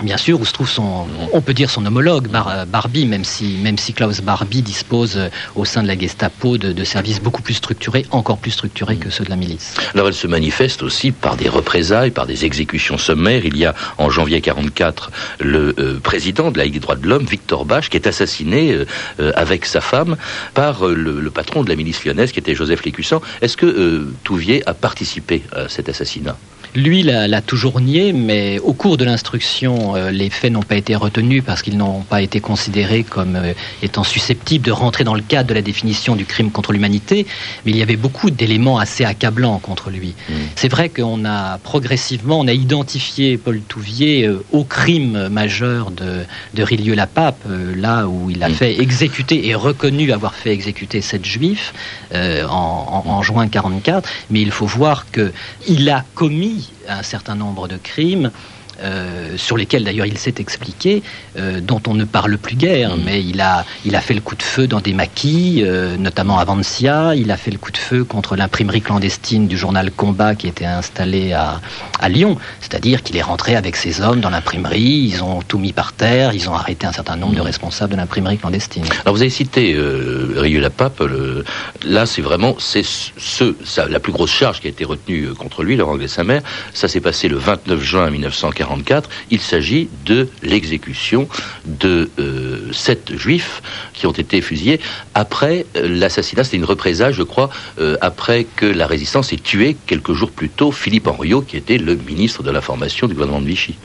Bien 0.03 0.17
sûr, 0.17 0.39
où 0.39 0.45
se 0.45 0.53
trouve 0.53 0.69
son, 0.69 1.07
on 1.33 1.41
peut 1.41 1.55
dire 1.55 1.71
son 1.71 1.83
homologue 1.85 2.27
Barbie, 2.27 3.07
même 3.07 3.23
si, 3.23 3.57
même 3.63 3.79
si 3.79 3.93
Klaus 3.93 4.21
Barbie 4.21 4.61
dispose 4.61 5.17
euh, 5.17 5.29
au 5.55 5.65
sein 5.65 5.81
de 5.81 5.87
la 5.87 5.97
Gestapo 5.97 6.57
de, 6.59 6.83
services 6.83 7.19
beaucoup 7.19 7.41
plus 7.41 7.55
structurés, 7.55 8.05
encore 8.11 8.37
plus 8.37 8.51
structurés 8.51 8.97
que 8.97 9.09
ceux 9.09 9.23
de 9.23 9.29
la 9.29 9.35
milice. 9.35 9.73
Alors 9.95 10.07
elle 10.07 10.13
se 10.13 10.27
manifeste 10.27 10.83
aussi 10.83 11.11
par 11.11 11.35
des 11.35 11.49
représailles, 11.49 12.11
par 12.11 12.27
des 12.27 12.45
exécutions 12.45 12.99
sommaires. 12.99 13.43
Il 13.43 13.57
y 13.57 13.65
a 13.65 13.73
en 13.97 14.11
janvier 14.11 14.39
44 14.39 15.11
le 15.39 15.73
euh, 15.79 15.99
président 15.99 16.51
de 16.51 16.59
la 16.59 16.65
Ligue 16.65 16.75
des 16.75 16.79
droits 16.79 16.95
de 16.95 17.07
l'homme, 17.07 17.25
Victor 17.25 17.65
Bach, 17.65 17.89
qui 17.89 17.97
est 17.97 18.07
assassiné 18.07 18.85
euh, 19.19 19.31
avec 19.35 19.65
sa 19.65 19.81
femme 19.81 20.15
par 20.53 20.85
le, 20.85 21.29
patron 21.31 21.63
de 21.63 21.69
la 21.69 21.75
milice 21.75 22.05
lyonnaise, 22.05 22.31
qui 22.31 22.39
était 22.39 22.55
Joseph 22.55 22.83
Lécussan. 22.83 23.19
Est-ce 23.41 23.57
que 23.57 24.07
Touvier 24.23 24.63
a 24.67 24.73
participé 24.73 25.43
à 25.51 25.67
cet 25.67 25.89
assassinat? 25.89 26.37
Lui 26.75 27.03
l'a 27.03 27.41
toujours 27.41 27.79
nié, 27.81 28.13
mais 28.13 28.59
au 28.59 28.73
cours 28.73 28.97
de 28.97 29.05
l'instruction, 29.05 29.95
euh, 29.95 30.11
les 30.11 30.29
faits 30.29 30.51
n'ont 30.51 30.63
pas 30.63 30.75
été 30.75 30.95
retenus 30.95 31.43
parce 31.45 31.61
qu'ils 31.61 31.77
n'ont 31.77 32.01
pas 32.01 32.21
été 32.21 32.39
considérés 32.39 33.03
comme 33.03 33.35
euh, 33.35 33.53
étant 33.81 34.03
susceptibles 34.03 34.65
de 34.65 34.71
rentrer 34.71 35.03
dans 35.03 35.13
le 35.13 35.21
cadre 35.21 35.49
de 35.49 35.53
la 35.53 35.61
définition 35.61 36.15
du 36.15 36.25
crime 36.25 36.51
contre 36.51 36.73
l'humanité. 36.73 37.25
Mais 37.65 37.71
il 37.71 37.77
y 37.77 37.81
avait 37.81 37.95
beaucoup 37.95 38.29
d'éléments 38.29 38.79
assez 38.79 39.05
accablants 39.05 39.59
contre 39.59 39.89
lui. 39.89 40.13
Mm. 40.29 40.33
C'est 40.55 40.67
vrai 40.67 40.89
qu'on 40.89 41.25
a 41.25 41.57
progressivement, 41.59 42.39
on 42.39 42.47
a 42.47 42.53
identifié 42.53 43.37
Paul 43.37 43.61
Touvier 43.61 44.27
euh, 44.27 44.43
au 44.51 44.63
crime 44.63 45.29
majeur 45.29 45.91
de, 45.91 46.23
de 46.53 46.63
Rilieu-la-Pape, 46.63 47.45
là 47.75 48.07
où 48.07 48.29
il 48.29 48.43
a 48.43 48.49
mm. 48.49 48.53
fait 48.53 48.81
exécuter 48.81 49.47
et 49.47 49.55
reconnu 49.55 50.11
avoir 50.11 50.35
fait 50.35 50.51
exécuter 50.51 51.01
sept 51.01 51.25
juifs 51.25 51.73
en, 52.13 53.03
en, 53.05 53.09
en 53.09 53.21
juin 53.21 53.47
44. 53.47 54.09
Mais 54.29 54.41
il 54.41 54.51
faut 54.51 54.65
voir 54.65 55.05
que 55.11 55.31
il 55.67 55.89
a 55.89 56.03
commis 56.15 56.56
un 56.87 57.03
certain 57.03 57.35
nombre 57.35 57.67
de 57.67 57.77
crimes 57.77 58.31
euh, 58.81 59.37
sur 59.37 59.57
lesquels 59.57 59.83
d'ailleurs 59.83 60.05
il 60.05 60.17
s'est 60.17 60.35
expliqué, 60.39 61.01
euh, 61.37 61.61
dont 61.61 61.81
on 61.87 61.93
ne 61.93 62.05
parle 62.05 62.37
plus 62.37 62.55
guère, 62.55 62.95
mm. 62.95 63.01
mais 63.05 63.23
il 63.23 63.41
a, 63.41 63.65
il 63.85 63.95
a 63.95 64.01
fait 64.01 64.13
le 64.13 64.21
coup 64.21 64.35
de 64.35 64.43
feu 64.43 64.67
dans 64.67 64.81
des 64.81 64.93
maquis, 64.93 65.61
euh, 65.63 65.97
notamment 65.97 66.37
à 66.37 66.45
Vancia, 66.45 67.15
il 67.15 67.31
a 67.31 67.37
fait 67.37 67.51
le 67.51 67.57
coup 67.57 67.71
de 67.71 67.77
feu 67.77 68.03
contre 68.03 68.35
l'imprimerie 68.35 68.81
clandestine 68.81 69.47
du 69.47 69.57
journal 69.57 69.91
Combat 69.91 70.35
qui 70.35 70.47
était 70.47 70.65
installée 70.65 71.33
à, 71.33 71.59
à 71.99 72.09
Lyon, 72.09 72.37
c'est-à-dire 72.59 73.03
qu'il 73.03 73.17
est 73.17 73.21
rentré 73.21 73.55
avec 73.55 73.75
ses 73.75 74.01
hommes 74.01 74.19
dans 74.19 74.29
l'imprimerie, 74.29 75.09
ils 75.11 75.23
ont 75.23 75.41
tout 75.41 75.59
mis 75.59 75.73
par 75.73 75.93
terre, 75.93 76.33
ils 76.33 76.49
ont 76.49 76.53
arrêté 76.53 76.85
un 76.85 76.91
certain 76.91 77.15
nombre 77.15 77.35
de 77.35 77.41
mm. 77.41 77.45
responsables 77.45 77.93
de 77.93 77.97
l'imprimerie 77.97 78.37
clandestine. 78.37 78.83
Alors 79.05 79.15
vous 79.15 79.21
avez 79.21 79.31
cité 79.31 79.73
euh, 79.73 80.33
Rieux-la-Pape, 80.37 81.03
là 81.85 82.05
c'est 82.05 82.21
vraiment 82.21 82.55
c'est 82.59 82.83
ce, 82.83 83.55
la 83.89 83.99
plus 83.99 84.11
grosse 84.11 84.31
charge 84.31 84.61
qui 84.61 84.67
a 84.67 84.69
été 84.69 84.85
retenue 84.85 85.29
contre 85.33 85.63
lui, 85.63 85.75
Laurent 85.75 85.97
mère 86.25 86.41
ça 86.73 86.87
s'est 86.87 87.01
passé 87.01 87.27
le 87.27 87.37
29 87.37 87.81
juin 87.81 88.09
1940 88.09 88.66
il 89.31 89.39
s'agit 89.39 89.89
de 90.05 90.27
l'exécution 90.43 91.27
de 91.65 92.09
euh, 92.19 92.71
sept 92.71 93.15
juifs 93.17 93.61
qui 93.93 94.05
ont 94.07 94.11
été 94.11 94.41
fusillés 94.41 94.79
après 95.13 95.65
euh, 95.75 95.87
l'assassinat. 95.87 96.43
C'était 96.43 96.57
une 96.57 96.65
représailles, 96.65 97.13
je 97.13 97.23
crois, 97.23 97.49
euh, 97.79 97.97
après 98.01 98.45
que 98.55 98.65
la 98.65 98.87
résistance 98.87 99.33
ait 99.33 99.37
tué 99.37 99.77
quelques 99.85 100.13
jours 100.13 100.31
plus 100.31 100.49
tôt 100.49 100.71
Philippe 100.71 101.07
Henriot, 101.07 101.41
qui 101.41 101.57
était 101.57 101.77
le 101.77 101.95
ministre 101.95 102.43
de 102.43 102.51
l'information 102.51 103.07
du 103.07 103.13
gouvernement 103.13 103.41
de 103.41 103.47
Vichy. 103.47 103.75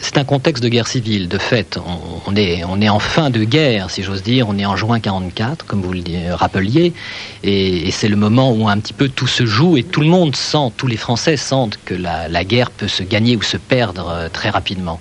C'est 0.00 0.16
un 0.16 0.24
contexte 0.24 0.62
de 0.62 0.68
guerre 0.70 0.88
civile. 0.88 1.28
De 1.28 1.36
fait, 1.36 1.78
on, 2.26 2.34
est, 2.36 2.64
on 2.64 2.80
est 2.80 2.88
en 2.88 2.98
fin 2.98 3.28
de 3.28 3.44
guerre, 3.44 3.90
si 3.90 4.02
j'ose 4.02 4.22
dire. 4.22 4.48
On 4.48 4.58
est 4.58 4.64
en 4.64 4.76
juin 4.76 4.98
44, 4.98 5.66
comme 5.66 5.82
vous 5.82 5.92
le 5.92 6.32
rappeliez. 6.32 6.94
Et, 7.42 7.90
c'est 7.90 8.08
le 8.08 8.16
moment 8.16 8.52
où 8.52 8.68
un 8.68 8.78
petit 8.78 8.94
peu 8.94 9.08
tout 9.08 9.26
se 9.26 9.44
joue 9.44 9.76
et 9.76 9.82
tout 9.82 10.00
le 10.00 10.06
monde 10.06 10.34
sent, 10.36 10.72
tous 10.76 10.86
les 10.86 10.96
Français 10.96 11.36
sentent 11.36 11.78
que 11.84 11.94
la, 11.94 12.28
la 12.28 12.44
guerre 12.44 12.70
peut 12.70 12.88
se 12.88 13.02
gagner 13.02 13.36
ou 13.36 13.42
se 13.42 13.56
perdre 13.56 14.08
euh, 14.08 14.28
très 14.32 14.48
rapidement. 14.48 15.00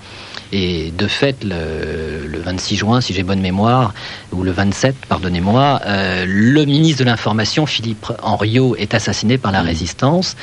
Et 0.51 0.91
de 0.91 1.07
fait, 1.07 1.43
le, 1.43 2.39
26 2.39 2.75
juin, 2.75 3.01
si 3.01 3.13
j'ai 3.13 3.23
bonne 3.23 3.41
mémoire, 3.41 3.93
ou 4.31 4.43
le 4.43 4.51
27, 4.51 4.95
pardonnez-moi, 5.07 5.81
euh, 5.85 6.25
le 6.27 6.65
ministre 6.65 6.99
de 6.99 7.05
l'Information, 7.05 7.65
Philippe 7.65 8.11
Henriot, 8.21 8.75
est 8.75 8.93
assassiné 8.93 9.39
par 9.39 9.51
la 9.51 9.63
mmh. 9.63 9.65
résistance. 9.65 10.35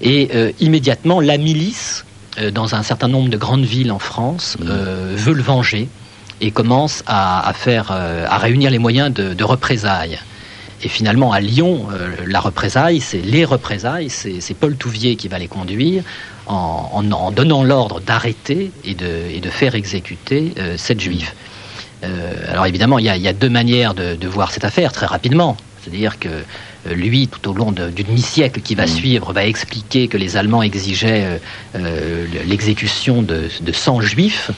Et 0.00 0.30
euh, 0.34 0.52
immédiatement, 0.60 1.20
la 1.20 1.36
milice 1.36 2.06
dans 2.52 2.74
un 2.74 2.82
certain 2.82 3.08
nombre 3.08 3.28
de 3.28 3.36
grandes 3.36 3.64
villes 3.64 3.92
en 3.92 3.98
France, 3.98 4.56
veut 4.60 5.34
le 5.34 5.42
venger 5.42 5.88
et 6.40 6.50
commence 6.50 7.02
à, 7.06 7.52
faire, 7.54 7.92
à 7.92 8.38
réunir 8.38 8.70
les 8.70 8.78
moyens 8.78 9.12
de, 9.12 9.44
représailles. 9.44 10.18
Et 10.82 10.88
finalement, 10.88 11.32
à 11.32 11.40
Lyon, 11.40 11.86
la 12.26 12.40
représaille, 12.40 13.00
c'est 13.00 13.20
les 13.20 13.44
représailles, 13.44 14.10
c'est 14.10 14.54
Paul 14.54 14.76
Touvier 14.76 15.16
qui 15.16 15.28
va 15.28 15.38
les 15.38 15.48
conduire 15.48 16.02
en, 16.46 17.02
donnant 17.32 17.62
l'ordre 17.62 18.00
d'arrêter 18.00 18.72
et 18.84 18.94
de, 18.94 19.50
faire 19.50 19.74
exécuter 19.74 20.54
sept 20.76 21.00
juifs. 21.00 21.34
alors 22.48 22.66
évidemment, 22.66 22.98
il 22.98 23.04
y, 23.04 23.28
a, 23.28 23.32
deux 23.32 23.50
manières 23.50 23.94
de, 23.94 24.26
voir 24.26 24.50
cette 24.50 24.64
affaire 24.64 24.92
très 24.92 25.06
rapidement. 25.06 25.56
C'est-à-dire 25.82 26.18
que 26.18 26.28
euh, 26.28 26.94
lui, 26.94 27.28
tout 27.28 27.50
au 27.50 27.54
long 27.54 27.72
du 27.72 28.04
demi-siècle 28.04 28.60
qui 28.60 28.74
va 28.74 28.84
mm. 28.84 28.88
suivre, 28.88 29.32
va 29.32 29.44
expliquer 29.44 30.08
que 30.08 30.16
les 30.16 30.36
Allemands 30.36 30.62
exigeaient 30.62 31.24
euh, 31.24 31.38
euh, 31.76 32.26
l'exécution 32.46 33.22
de, 33.22 33.48
100 33.72 34.00
juifs 34.02 34.50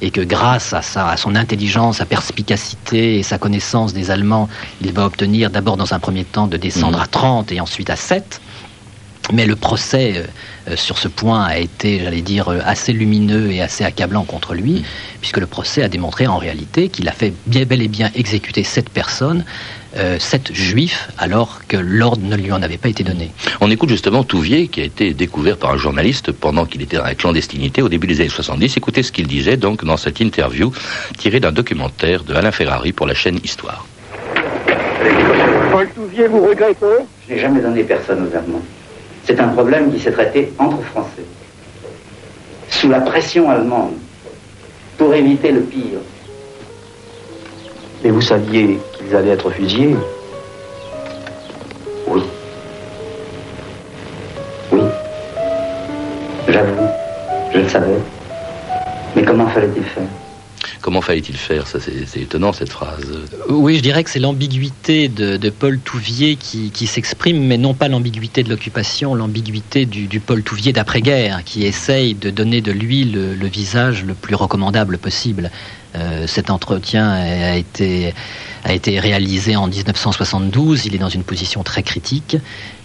et 0.00 0.10
que 0.10 0.20
grâce 0.20 0.72
à, 0.72 0.82
sa, 0.82 1.08
à 1.08 1.16
son 1.16 1.36
intelligence, 1.36 1.98
sa 1.98 2.06
perspicacité 2.06 3.18
et 3.18 3.22
sa 3.22 3.38
connaissance 3.38 3.92
des 3.92 4.10
Allemands, 4.10 4.48
il 4.80 4.92
va 4.92 5.06
obtenir 5.06 5.50
d'abord 5.50 5.76
dans 5.76 5.94
un 5.94 6.00
premier 6.00 6.24
temps 6.24 6.48
de 6.48 6.56
descendre 6.56 6.98
mm. 6.98 7.02
à 7.02 7.06
30 7.06 7.52
et 7.52 7.60
ensuite 7.60 7.90
à 7.90 7.96
7. 7.96 8.40
Mais 9.30 9.46
le 9.46 9.54
procès 9.56 10.14
euh, 10.16 10.22
euh, 10.68 10.76
sur 10.76 10.98
ce 10.98 11.08
point 11.08 11.44
a 11.44 11.58
été, 11.58 12.00
j'allais 12.00 12.22
dire, 12.22 12.48
euh, 12.48 12.58
assez 12.64 12.92
lumineux 12.92 13.52
et 13.52 13.62
assez 13.62 13.84
accablant 13.84 14.24
contre 14.24 14.54
lui, 14.54 14.80
mm. 14.80 14.84
puisque 15.20 15.38
le 15.38 15.46
procès 15.46 15.82
a 15.82 15.88
démontré 15.88 16.26
en 16.26 16.38
réalité 16.38 16.88
qu'il 16.88 17.08
a 17.08 17.12
fait 17.12 17.32
bien 17.46 17.64
bel 17.64 17.82
et 17.82 17.88
bien 17.88 18.10
exécuter 18.14 18.64
sept 18.64 18.88
personnes, 18.88 19.44
sept 20.18 20.54
juifs, 20.54 21.10
alors 21.18 21.60
que 21.68 21.76
l'ordre 21.76 22.22
ne 22.24 22.34
lui 22.34 22.50
en 22.50 22.62
avait 22.62 22.78
pas 22.78 22.88
été 22.88 23.04
donné. 23.04 23.30
On 23.60 23.70
écoute 23.70 23.90
justement 23.90 24.24
Touvier, 24.24 24.68
qui 24.68 24.80
a 24.80 24.84
été 24.84 25.12
découvert 25.12 25.58
par 25.58 25.70
un 25.70 25.76
journaliste 25.76 26.32
pendant 26.32 26.64
qu'il 26.64 26.80
était 26.80 26.96
dans 26.96 27.04
la 27.04 27.14
clandestinité 27.14 27.82
au 27.82 27.90
début 27.90 28.06
des 28.06 28.20
années 28.20 28.30
70. 28.30 28.78
Écoutez 28.78 29.02
ce 29.02 29.12
qu'il 29.12 29.26
disait 29.26 29.58
donc 29.58 29.84
dans 29.84 29.98
cette 29.98 30.20
interview 30.20 30.72
tirée 31.18 31.40
d'un 31.40 31.52
documentaire 31.52 32.24
de 32.24 32.32
Alain 32.32 32.52
Ferrari 32.52 32.92
pour 32.92 33.06
la 33.06 33.12
chaîne 33.12 33.38
Histoire. 33.44 33.84
Paul 35.70 35.88
Touvier, 35.94 36.26
vous 36.26 36.46
regrettez? 36.46 36.86
Je 37.28 37.34
n'ai 37.34 37.40
jamais 37.40 37.60
donné 37.60 37.82
personne 37.82 38.26
aux 38.26 38.34
Allemands. 38.34 38.62
C'est 39.24 39.38
un 39.38 39.48
problème 39.48 39.92
qui 39.92 40.00
s'est 40.00 40.10
traité 40.10 40.52
entre 40.58 40.82
Français, 40.82 41.24
sous 42.68 42.88
la 42.88 43.00
pression 43.00 43.48
allemande, 43.50 43.94
pour 44.98 45.14
éviter 45.14 45.52
le 45.52 45.60
pire. 45.60 46.00
Mais 48.02 48.10
vous 48.10 48.20
saviez 48.20 48.78
qu'ils 48.98 49.14
allaient 49.14 49.30
être 49.30 49.50
fusillés 49.50 49.96
Oui. 52.08 52.22
Oui. 54.72 54.80
J'avoue, 56.48 56.88
je 57.52 57.58
le 57.58 57.68
savais. 57.68 57.98
Mais 59.14 59.22
comment 59.22 59.46
fallait-il 59.46 59.84
faire? 59.84 60.02
Comment 60.82 61.00
fallait-il 61.00 61.36
faire 61.36 61.68
Ça, 61.68 61.78
c'est 61.80 62.20
étonnant 62.20 62.52
cette 62.52 62.70
phrase. 62.70 63.06
Oui, 63.48 63.76
je 63.76 63.82
dirais 63.82 64.02
que 64.02 64.10
c'est 64.10 64.18
l'ambiguïté 64.18 65.08
de, 65.08 65.50
Paul 65.50 65.78
Touvier 65.78 66.34
qui, 66.34 66.86
s'exprime, 66.88 67.46
mais 67.46 67.56
non 67.56 67.72
pas 67.72 67.86
l'ambiguïté 67.86 68.42
de 68.42 68.50
l'occupation, 68.50 69.14
l'ambiguïté 69.14 69.86
du, 69.86 70.20
Paul 70.20 70.42
Touvier 70.42 70.72
d'après-guerre, 70.72 71.44
qui 71.44 71.64
essaye 71.64 72.14
de 72.14 72.30
donner 72.30 72.60
de 72.60 72.72
lui 72.72 73.04
le, 73.04 73.46
visage 73.46 74.04
le 74.04 74.14
plus 74.14 74.34
recommandable 74.34 74.98
possible. 74.98 75.52
Euh, 75.94 76.26
cet 76.26 76.50
entretien 76.50 77.08
a 77.10 77.54
été 77.54 78.12
a 78.64 78.72
été 78.72 78.98
réalisé 79.00 79.56
en 79.56 79.66
1972. 79.66 80.86
Il 80.86 80.94
est 80.94 80.98
dans 80.98 81.08
une 81.08 81.24
position 81.24 81.62
très 81.62 81.82
critique. 81.82 82.36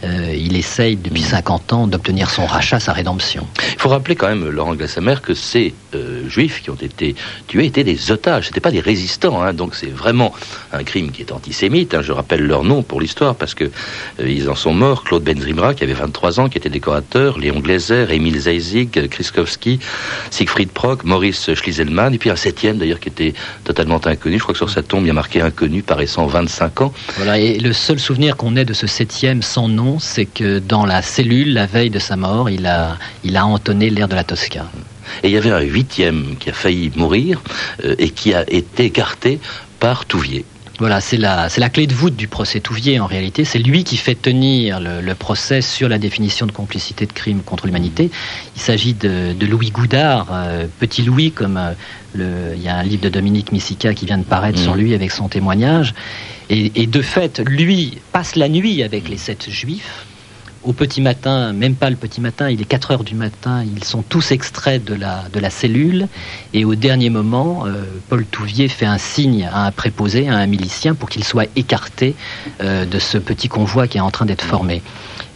Euh, 0.03 0.35
il 0.35 0.55
essaye 0.55 0.95
depuis 0.95 1.23
50 1.23 1.73
ans 1.73 1.87
d'obtenir 1.87 2.29
son 2.29 2.45
rachat, 2.45 2.79
sa 2.79 2.93
rédemption. 2.93 3.47
Il 3.73 3.79
faut 3.79 3.89
rappeler 3.89 4.15
quand 4.15 4.27
même, 4.27 4.47
Laurent 4.47 4.75
Glassamer, 4.75 5.15
que 5.23 5.33
ces 5.33 5.73
euh, 5.95 6.29
juifs 6.29 6.61
qui 6.61 6.69
ont 6.69 6.75
été 6.75 7.15
tués 7.47 7.65
étaient 7.65 7.83
des 7.83 8.11
otages, 8.11 8.45
Ce 8.45 8.49
n'étaient 8.49 8.61
pas 8.61 8.71
des 8.71 8.79
résistants. 8.79 9.41
Hein. 9.41 9.53
donc 9.53 9.73
c'est 9.73 9.89
vraiment 9.89 10.33
un 10.71 10.83
crime 10.83 11.11
qui 11.11 11.21
est 11.23 11.31
antisémite. 11.31 11.95
Hein. 11.95 12.01
je 12.03 12.11
rappelle 12.11 12.45
leur 12.45 12.63
nom 12.63 12.83
pour 12.83 13.01
l'histoire 13.01 13.35
parce 13.35 13.55
que 13.55 13.63
euh, 13.63 14.29
ils 14.29 14.49
en 14.49 14.55
sont 14.55 14.73
morts. 14.73 15.03
Claude 15.03 15.23
Benzimra, 15.23 15.73
qui 15.73 15.83
avait 15.83 15.93
23 15.93 16.39
ans, 16.39 16.49
qui 16.49 16.59
était 16.59 16.69
décorateur, 16.69 17.39
Léon 17.39 17.59
Gleiser, 17.59 18.05
Émile 18.11 18.39
Zeizig, 18.39 19.07
Kriskowski, 19.09 19.79
Siegfried 20.29 20.69
Prock, 20.69 21.05
Maurice 21.05 21.55
Schlieselmann, 21.55 22.13
et 22.13 22.19
puis 22.19 22.29
un 22.29 22.35
septième 22.35 22.77
d'ailleurs 22.77 22.99
qui 22.99 23.09
était 23.09 23.33
totalement 23.63 23.99
inconnu. 24.05 24.37
Je 24.37 24.43
crois 24.43 24.53
que 24.53 24.59
sur 24.59 24.69
sa 24.69 24.83
tombe 24.83 25.05
il 25.05 25.07
y 25.07 25.11
a 25.11 25.13
marqué 25.13 25.41
inconnu 25.41 25.81
paraissant 25.81 26.27
25 26.27 26.81
ans. 26.81 26.93
Voilà, 27.15 27.39
et 27.39 27.57
le 27.57 27.73
seul 27.73 27.99
souvenir 27.99 28.37
qu'on 28.37 28.55
ait 28.55 28.65
de 28.65 28.73
ce 28.73 28.85
septième 28.85 29.41
sans 29.41 29.67
nom, 29.67 29.86
c'est 29.99 30.25
que 30.25 30.59
dans 30.59 30.85
la 30.85 31.01
cellule, 31.01 31.53
la 31.53 31.65
veille 31.65 31.89
de 31.89 31.99
sa 31.99 32.15
mort, 32.15 32.49
il 32.49 32.65
a, 32.65 32.97
il 33.23 33.37
a 33.37 33.45
entonné 33.45 33.89
l'air 33.89 34.07
de 34.07 34.15
la 34.15 34.23
Tosca. 34.23 34.65
Et 35.23 35.29
il 35.29 35.33
y 35.33 35.37
avait 35.37 35.51
un 35.51 35.61
huitième 35.61 36.35
qui 36.39 36.49
a 36.49 36.53
failli 36.53 36.91
mourir 36.95 37.41
euh, 37.83 37.95
et 37.97 38.09
qui 38.09 38.33
a 38.33 38.43
été 38.49 38.85
écarté 38.85 39.39
par 39.79 40.05
Touvier. 40.05 40.45
Voilà, 40.79 41.01
c'est 41.01 41.17
la, 41.17 41.49
c'est 41.49 41.59
la 41.59 41.69
clé 41.69 41.87
de 41.87 41.93
voûte 41.93 42.15
du 42.15 42.27
procès 42.27 42.59
Touvier 42.59 42.99
en 42.99 43.07
réalité. 43.07 43.45
C'est 43.45 43.57
lui 43.57 43.83
qui 43.83 43.97
fait 43.97 44.13
tenir 44.13 44.79
le, 44.79 45.13
procès 45.15 45.61
sur 45.61 45.89
la 45.89 45.97
définition 45.97 46.45
de 46.45 46.51
complicité 46.51 47.07
de 47.07 47.13
crime 47.13 47.41
contre 47.41 47.65
l'humanité. 47.65 48.11
Il 48.55 48.61
s'agit 48.61 48.93
de, 48.93 49.33
Louis 49.43 49.71
Goudard, 49.71 50.27
euh, 50.31 50.67
petit 50.79 51.01
Louis, 51.01 51.31
comme 51.31 51.57
euh, 51.57 51.71
le, 52.13 52.55
il 52.55 52.61
y 52.61 52.67
a 52.67 52.75
un 52.75 52.83
livre 52.83 53.01
de 53.01 53.09
Dominique 53.09 53.51
Missica 53.51 53.95
qui 53.95 54.05
vient 54.05 54.19
de 54.19 54.23
paraître 54.23 54.59
sur 54.59 54.75
mmh. 54.75 54.79
lui 54.79 54.93
avec 54.93 55.11
son 55.11 55.27
témoignage. 55.29 55.95
Et, 56.49 56.87
de 56.87 57.01
fait, 57.01 57.39
lui 57.39 57.97
passe 58.13 58.35
la 58.35 58.47
nuit 58.47 58.81
avec 58.81 59.09
les 59.09 59.17
sept 59.17 59.49
juifs. 59.49 60.05
Au 60.63 60.73
petit 60.73 61.01
matin, 61.01 61.53
même 61.53 61.75
pas 61.75 61.89
le 61.89 61.95
petit 61.95 62.19
matin, 62.19 62.49
il 62.49 62.61
est 62.61 62.65
4 62.65 62.91
heures 62.91 63.03
du 63.03 63.15
matin, 63.15 63.63
ils 63.63 63.83
sont 63.83 64.01
tous 64.01 64.31
extraits 64.31 64.83
de 64.83 64.95
la, 64.95 65.23
de 65.31 65.39
la 65.39 65.49
cellule. 65.49 66.07
Et 66.53 66.65
au 66.65 66.75
dernier 66.75 67.09
moment, 67.09 67.65
euh, 67.65 67.83
Paul 68.09 68.25
Touvier 68.25 68.67
fait 68.67 68.85
un 68.85 68.97
signe 68.97 69.47
à 69.51 69.65
un 69.65 69.71
préposé, 69.71 70.27
à 70.27 70.35
un 70.35 70.45
milicien, 70.47 70.93
pour 70.93 71.09
qu'il 71.09 71.23
soit 71.23 71.47
écarté 71.55 72.15
euh, 72.61 72.85
de 72.85 72.99
ce 72.99 73.17
petit 73.17 73.47
convoi 73.47 73.87
qui 73.87 73.97
est 73.97 74.01
en 74.01 74.11
train 74.11 74.25
d'être 74.25 74.43
formé. 74.43 74.81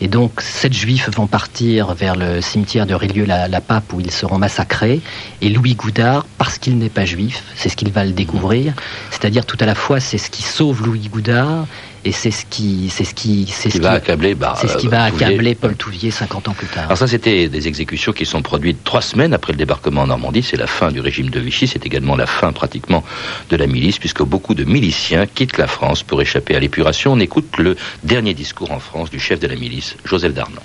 Et 0.03 0.07
donc, 0.07 0.41
sept 0.41 0.73
juifs 0.73 1.09
vont 1.15 1.27
partir 1.27 1.93
vers 1.93 2.15
le 2.15 2.41
cimetière 2.41 2.87
de 2.87 2.95
Rilieu-la-Pape 2.95 3.93
où 3.93 3.99
ils 3.99 4.09
seront 4.09 4.39
massacrés. 4.39 4.99
Et 5.41 5.49
Louis 5.49 5.75
Goudard, 5.75 6.25
parce 6.39 6.57
qu'il 6.57 6.79
n'est 6.79 6.89
pas 6.89 7.05
juif, 7.05 7.43
c'est 7.55 7.69
ce 7.69 7.75
qu'il 7.75 7.91
va 7.91 8.03
le 8.03 8.11
découvrir. 8.11 8.73
C'est-à-dire, 9.11 9.45
tout 9.45 9.57
à 9.59 9.67
la 9.67 9.75
fois, 9.75 9.99
c'est 9.99 10.17
ce 10.17 10.31
qui 10.31 10.41
sauve 10.41 10.83
Louis 10.83 11.07
Goudard 11.07 11.67
et 12.03 12.11
c'est 12.11 12.31
ce 12.31 12.45
qui, 12.45 12.89
c'est 12.89 13.03
ce 13.03 13.13
qui, 13.13 13.45
c'est 13.47 13.69
ce 13.69 13.77
qui 13.77 13.79
va 13.79 13.91
accabler, 13.91 14.33
bah, 14.33 14.55
c'est 14.57 14.67
ce 14.67 14.77
qui 14.77 14.87
va 14.87 15.03
accabler 15.03 15.53
Paul 15.53 15.75
Touvier 15.75 16.09
50 16.09 16.47
ans 16.47 16.53
plus 16.53 16.67
tard. 16.67 16.85
Alors 16.85 16.97
ça, 16.97 17.07
c'était 17.07 17.47
des 17.47 17.67
exécutions 17.67 18.11
qui 18.11 18.25
sont 18.25 18.41
produites 18.41 18.83
trois 18.83 19.01
semaines 19.01 19.33
après 19.33 19.53
le 19.53 19.57
débarquement 19.57 20.01
en 20.01 20.07
Normandie. 20.07 20.41
C'est 20.41 20.57
la 20.57 20.67
fin 20.67 20.91
du 20.91 20.99
régime 20.99 21.29
de 21.29 21.39
Vichy. 21.39 21.67
C'est 21.67 21.85
également 21.85 22.15
la 22.15 22.25
fin 22.25 22.51
pratiquement 22.53 23.03
de 23.49 23.55
la 23.55 23.67
milice, 23.67 23.99
puisque 23.99 24.23
beaucoup 24.23 24.55
de 24.55 24.63
miliciens 24.63 25.27
quittent 25.27 25.57
la 25.57 25.67
France 25.67 26.01
pour 26.01 26.21
échapper 26.21 26.55
à 26.55 26.59
l'épuration. 26.59 27.13
On 27.13 27.19
écoute 27.19 27.57
le 27.57 27.75
dernier 28.03 28.33
discours 28.33 28.71
en 28.71 28.79
France 28.79 29.11
du 29.11 29.19
chef 29.19 29.39
de 29.39 29.47
la 29.47 29.55
milice, 29.55 29.95
Joseph 30.03 30.33
Darnan. 30.33 30.61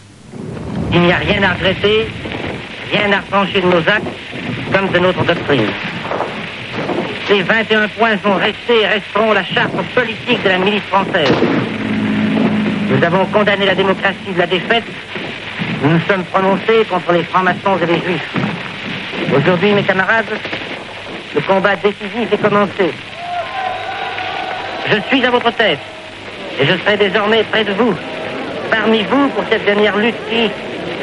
Il 0.93 1.03
n'y 1.03 1.13
a 1.13 1.19
rien 1.19 1.43
à 1.43 1.53
regretter, 1.53 2.07
rien 2.91 3.13
à 3.13 3.21
repencher 3.21 3.61
de 3.61 3.67
nos 3.67 3.79
actes, 3.79 4.07
comme 4.73 4.91
de 4.91 4.99
notre 4.99 5.25
doctrine. 5.25 5.69
Ces 7.27 7.43
21 7.43 7.89
points 7.89 8.17
sont 8.23 8.35
restés 8.35 8.83
et 8.83 8.87
resteront 8.87 9.33
la 9.33 9.43
charte 9.43 9.75
politique 9.95 10.43
de 10.45 10.49
la 10.49 10.59
milice 10.59 10.85
française. 10.85 11.33
Nous 12.89 13.03
avons 13.03 13.27
condamné 13.27 13.67
la 13.67 13.75
démocratie 13.75 14.33
de 14.33 14.39
la 14.39 14.47
défaite. 14.47 14.85
Nous 15.83 15.91
nous 15.91 16.01
sommes 16.09 16.23
prononcés 16.25 16.85
contre 16.89 17.13
les 17.13 17.25
francs-maçons 17.25 17.79
et 17.83 17.87
les 17.87 18.01
juifs. 18.01 18.35
Aujourd'hui, 19.37 19.73
mes 19.73 19.83
camarades, 19.83 20.39
le 21.35 21.41
combat 21.41 21.75
décisif 21.75 22.33
est 22.33 22.41
commencé. 22.41 22.93
Je 24.89 25.01
suis 25.09 25.27
à 25.27 25.31
votre 25.31 25.51
tête 25.51 25.81
et 26.61 26.65
je 26.65 26.79
serai 26.79 26.97
désormais 26.97 27.43
près 27.51 27.65
de 27.65 27.73
vous, 27.73 27.95
parmi 28.71 29.03
vous 29.03 29.29
pour 29.31 29.43
cette 29.51 29.65
dernière 29.65 29.97
lutte 29.97 30.15
qui, 30.31 30.49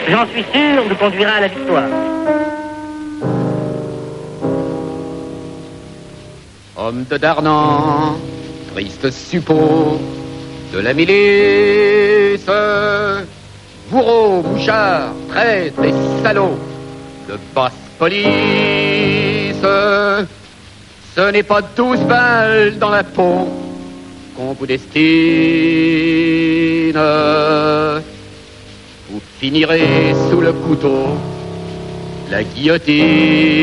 j'en 0.09 0.25
suis 0.27 0.45
sûr, 0.53 0.85
nous 0.87 0.95
conduira 0.95 1.33
à 1.33 1.41
la 1.41 1.47
victoire. 1.49 2.12
Homme 6.85 7.05
de 7.09 7.15
Darnan, 7.15 8.17
triste 8.73 9.09
suppôt 9.09 10.01
de 10.73 10.79
la 10.79 10.93
milice, 10.93 12.45
bourreau, 13.89 14.43
mouchard, 14.43 15.13
traître 15.29 15.81
et 15.81 15.93
salaud 16.21 16.59
de 17.29 17.39
basse 17.55 17.71
police. 17.97 18.25
Ce 21.15 21.31
n'est 21.31 21.43
pas 21.43 21.61
douze 21.61 22.01
balles 22.01 22.77
dans 22.79 22.89
la 22.89 23.05
peau 23.05 23.47
qu'on 24.35 24.51
vous 24.51 24.65
destine. 24.65 24.99
Vous 29.09 29.21
finirez 29.39 30.13
sous 30.29 30.41
le 30.41 30.51
couteau, 30.51 31.17
la 32.29 32.43
guillotine. 32.43 33.53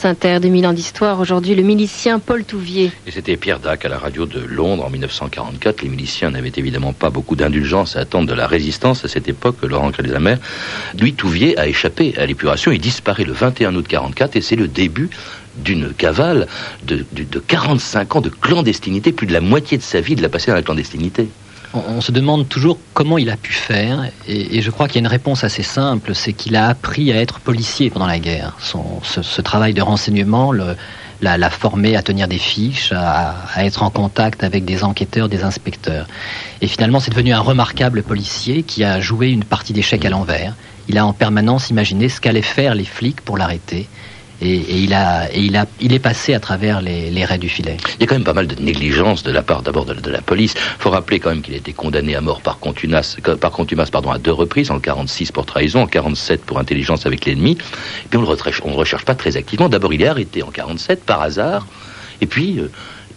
France 0.00 0.12
Inter, 0.12 0.38
2000 0.40 0.66
ans 0.66 0.72
d'histoire. 0.72 1.20
Aujourd'hui, 1.20 1.54
le 1.54 1.62
milicien 1.62 2.20
Paul 2.20 2.42
Touvier. 2.44 2.90
Et 3.06 3.10
c'était 3.10 3.36
Pierre 3.36 3.58
Dac 3.58 3.84
à 3.84 3.90
la 3.90 3.98
radio 3.98 4.24
de 4.24 4.40
Londres 4.40 4.86
en 4.86 4.88
1944. 4.88 5.82
Les 5.82 5.90
miliciens 5.90 6.30
n'avaient 6.30 6.52
évidemment 6.56 6.94
pas 6.94 7.10
beaucoup 7.10 7.36
d'indulgence 7.36 7.96
à 7.96 8.00
attendre 8.00 8.26
de 8.26 8.32
la 8.32 8.46
résistance 8.46 9.04
à 9.04 9.08
cette 9.08 9.28
époque, 9.28 9.56
Laurent 9.62 9.90
Crélisamer. 9.90 10.36
Louis 10.98 11.12
Touvier 11.12 11.58
a 11.58 11.68
échappé 11.68 12.14
à 12.16 12.24
l'épuration. 12.24 12.72
Il 12.72 12.80
disparaît 12.80 13.24
le 13.24 13.34
21 13.34 13.74
août 13.74 13.84
44 13.86 14.36
et 14.36 14.40
c'est 14.40 14.56
le 14.56 14.68
début 14.68 15.10
d'une 15.58 15.92
cavale 15.92 16.46
de, 16.86 17.04
de, 17.12 17.38
45 17.38 18.16
ans 18.16 18.20
de 18.22 18.30
clandestinité. 18.30 19.12
Plus 19.12 19.26
de 19.26 19.34
la 19.34 19.42
moitié 19.42 19.76
de 19.76 19.82
sa 19.82 20.00
vie 20.00 20.14
de 20.14 20.22
l'a 20.22 20.30
passé 20.30 20.50
dans 20.50 20.56
la 20.56 20.62
clandestinité 20.62 21.28
on, 21.74 22.00
se 22.00 22.12
demande 22.12 22.48
toujours 22.48 22.78
comment 22.94 23.18
il 23.18 23.30
a 23.30 23.36
pu 23.36 23.52
faire, 23.52 24.10
et, 24.26 24.60
je 24.60 24.70
crois 24.70 24.88
qu'il 24.88 24.96
y 24.96 24.98
a 24.98 25.00
une 25.00 25.06
réponse 25.06 25.44
assez 25.44 25.62
simple, 25.62 26.14
c'est 26.14 26.32
qu'il 26.32 26.56
a 26.56 26.68
appris 26.68 27.12
à 27.12 27.16
être 27.16 27.40
policier 27.40 27.90
pendant 27.90 28.06
la 28.06 28.18
guerre. 28.18 28.56
ce, 28.60 29.40
travail 29.40 29.74
de 29.74 29.82
renseignement 29.82 30.52
l'a, 30.52 31.50
formé 31.50 31.96
à 31.96 32.02
tenir 32.02 32.28
des 32.28 32.38
fiches, 32.38 32.92
à, 32.92 33.34
être 33.58 33.82
en 33.82 33.90
contact 33.90 34.42
avec 34.42 34.64
des 34.64 34.82
enquêteurs, 34.84 35.28
des 35.28 35.44
inspecteurs. 35.44 36.06
Et 36.60 36.66
finalement, 36.66 37.00
c'est 37.00 37.10
devenu 37.10 37.32
un 37.32 37.40
remarquable 37.40 38.02
policier 38.02 38.62
qui 38.62 38.84
a 38.84 39.00
joué 39.00 39.28
une 39.28 39.44
partie 39.44 39.72
d'échec 39.72 40.04
à 40.04 40.10
l'envers. 40.10 40.54
Il 40.88 40.98
a 40.98 41.06
en 41.06 41.12
permanence 41.12 41.70
imaginé 41.70 42.08
ce 42.08 42.20
qu'allaient 42.20 42.42
faire 42.42 42.74
les 42.74 42.84
flics 42.84 43.20
pour 43.20 43.38
l'arrêter. 43.38 43.88
Et, 44.42 44.82
il, 44.82 44.94
a, 44.94 45.30
il, 45.34 45.56
a, 45.56 45.66
il 45.80 45.92
est 45.92 45.98
passé 45.98 46.34
à 46.34 46.40
travers 46.40 46.80
les, 46.80 47.10
les, 47.10 47.24
raies 47.24 47.38
du 47.38 47.48
filet. 47.48 47.76
Il 47.96 48.00
y 48.00 48.04
a 48.04 48.06
quand 48.06 48.14
même 48.14 48.24
pas 48.24 48.32
mal 48.32 48.46
de 48.46 48.60
négligence 48.60 49.22
de 49.22 49.30
la 49.30 49.42
part 49.42 49.62
d'abord 49.62 49.84
de, 49.84 50.10
la 50.10 50.22
police. 50.22 50.54
Il 50.56 50.82
faut 50.82 50.90
rappeler 50.90 51.20
quand 51.20 51.30
même 51.30 51.42
qu'il 51.42 51.54
a 51.54 51.58
été 51.58 51.72
condamné 51.72 52.14
à 52.14 52.20
mort 52.20 52.40
par 52.40 52.58
contumace, 52.58 53.16
par 53.22 53.50
pardon, 53.90 54.10
à 54.10 54.18
deux 54.18 54.32
reprises, 54.32 54.70
en 54.70 54.80
46 54.80 55.32
pour 55.32 55.46
trahison, 55.46 55.82
en 55.82 55.86
47 55.86 56.44
pour 56.44 56.58
intelligence 56.58 57.06
avec 57.06 57.26
l'ennemi. 57.26 57.52
Et 57.52 58.08
puis 58.08 58.18
on 58.18 58.22
ne 58.22 58.26
le, 58.26 58.76
recherche 58.76 59.04
pas 59.04 59.14
très 59.14 59.36
activement. 59.36 59.68
D'abord 59.68 59.92
il 59.92 60.02
est 60.02 60.08
arrêté 60.08 60.42
en 60.42 60.50
47 60.50 61.04
par 61.04 61.20
hasard, 61.20 61.66
et 62.20 62.26
puis 62.26 62.58
euh, 62.58 62.70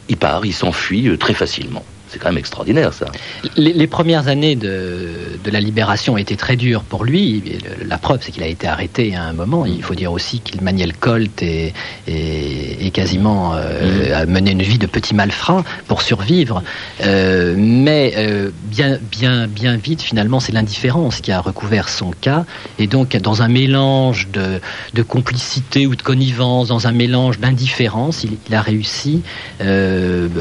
il 0.10 0.18
part, 0.18 0.46
il 0.46 0.53
s'enfuit 0.53 1.08
euh, 1.08 1.18
très 1.18 1.34
facilement. 1.34 1.84
C'est 2.13 2.20
quand 2.20 2.29
même 2.29 2.38
extraordinaire, 2.38 2.93
ça. 2.93 3.08
Les, 3.58 3.88
premières 3.88 4.27
années 4.27 4.55
de, 4.55 5.10
la 5.51 5.60
libération 5.60 6.15
étaient 6.15 6.36
très 6.36 6.55
dures 6.55 6.84
pour 6.84 7.05
lui. 7.05 7.58
La 7.84 7.98
preuve, 7.98 8.20
c'est 8.22 8.32
qu'il 8.32 8.43
a 8.43 8.48
été 8.48 8.67
arrêté 8.67 9.15
à 9.15 9.24
un 9.24 9.34
moment. 9.34 9.65
Il 9.65 9.82
faut 9.82 9.96
dire 9.96 10.12
aussi 10.12 10.39
qu'il 10.39 10.62
maniait 10.62 10.86
le 10.86 10.93
colt 10.93 11.41
et, 11.41 11.74
et, 12.05 12.91
quasiment 12.91 13.55
euh, 13.55 14.13
a 14.13 14.27
mené 14.27 14.51
une 14.51 14.62
vie 14.62 14.77
de 14.77 14.86
petit 14.86 15.15
malfrat 15.15 15.63
pour 15.88 16.03
survivre. 16.03 16.62
Euh, 17.01 17.55
mais 17.58 18.13
euh, 18.17 18.51
bien, 18.65 19.00
bien, 19.10 19.48
bien 19.48 19.77
vite, 19.77 20.03
finalement, 20.03 20.39
c'est 20.39 20.51
l'indifférence 20.51 21.20
qui 21.20 21.32
a 21.32 21.41
recouvert 21.41 21.89
son 21.89 22.12
cas. 22.12 22.46
Et 22.77 22.86
donc, 22.86 23.17
dans 23.17 23.41
un 23.41 23.48
mélange 23.48 24.27
de, 24.32 24.62
de 24.93 25.01
complicité 25.01 25.88
ou 25.88 25.96
de 25.96 26.03
connivence, 26.03 26.67
dans 26.67 26.86
un 26.86 26.91
mélange 26.91 27.39
d'indifférence, 27.39 28.24
il, 28.24 28.38
il, 28.48 28.53
a 28.53 28.62
réussi, 28.62 29.24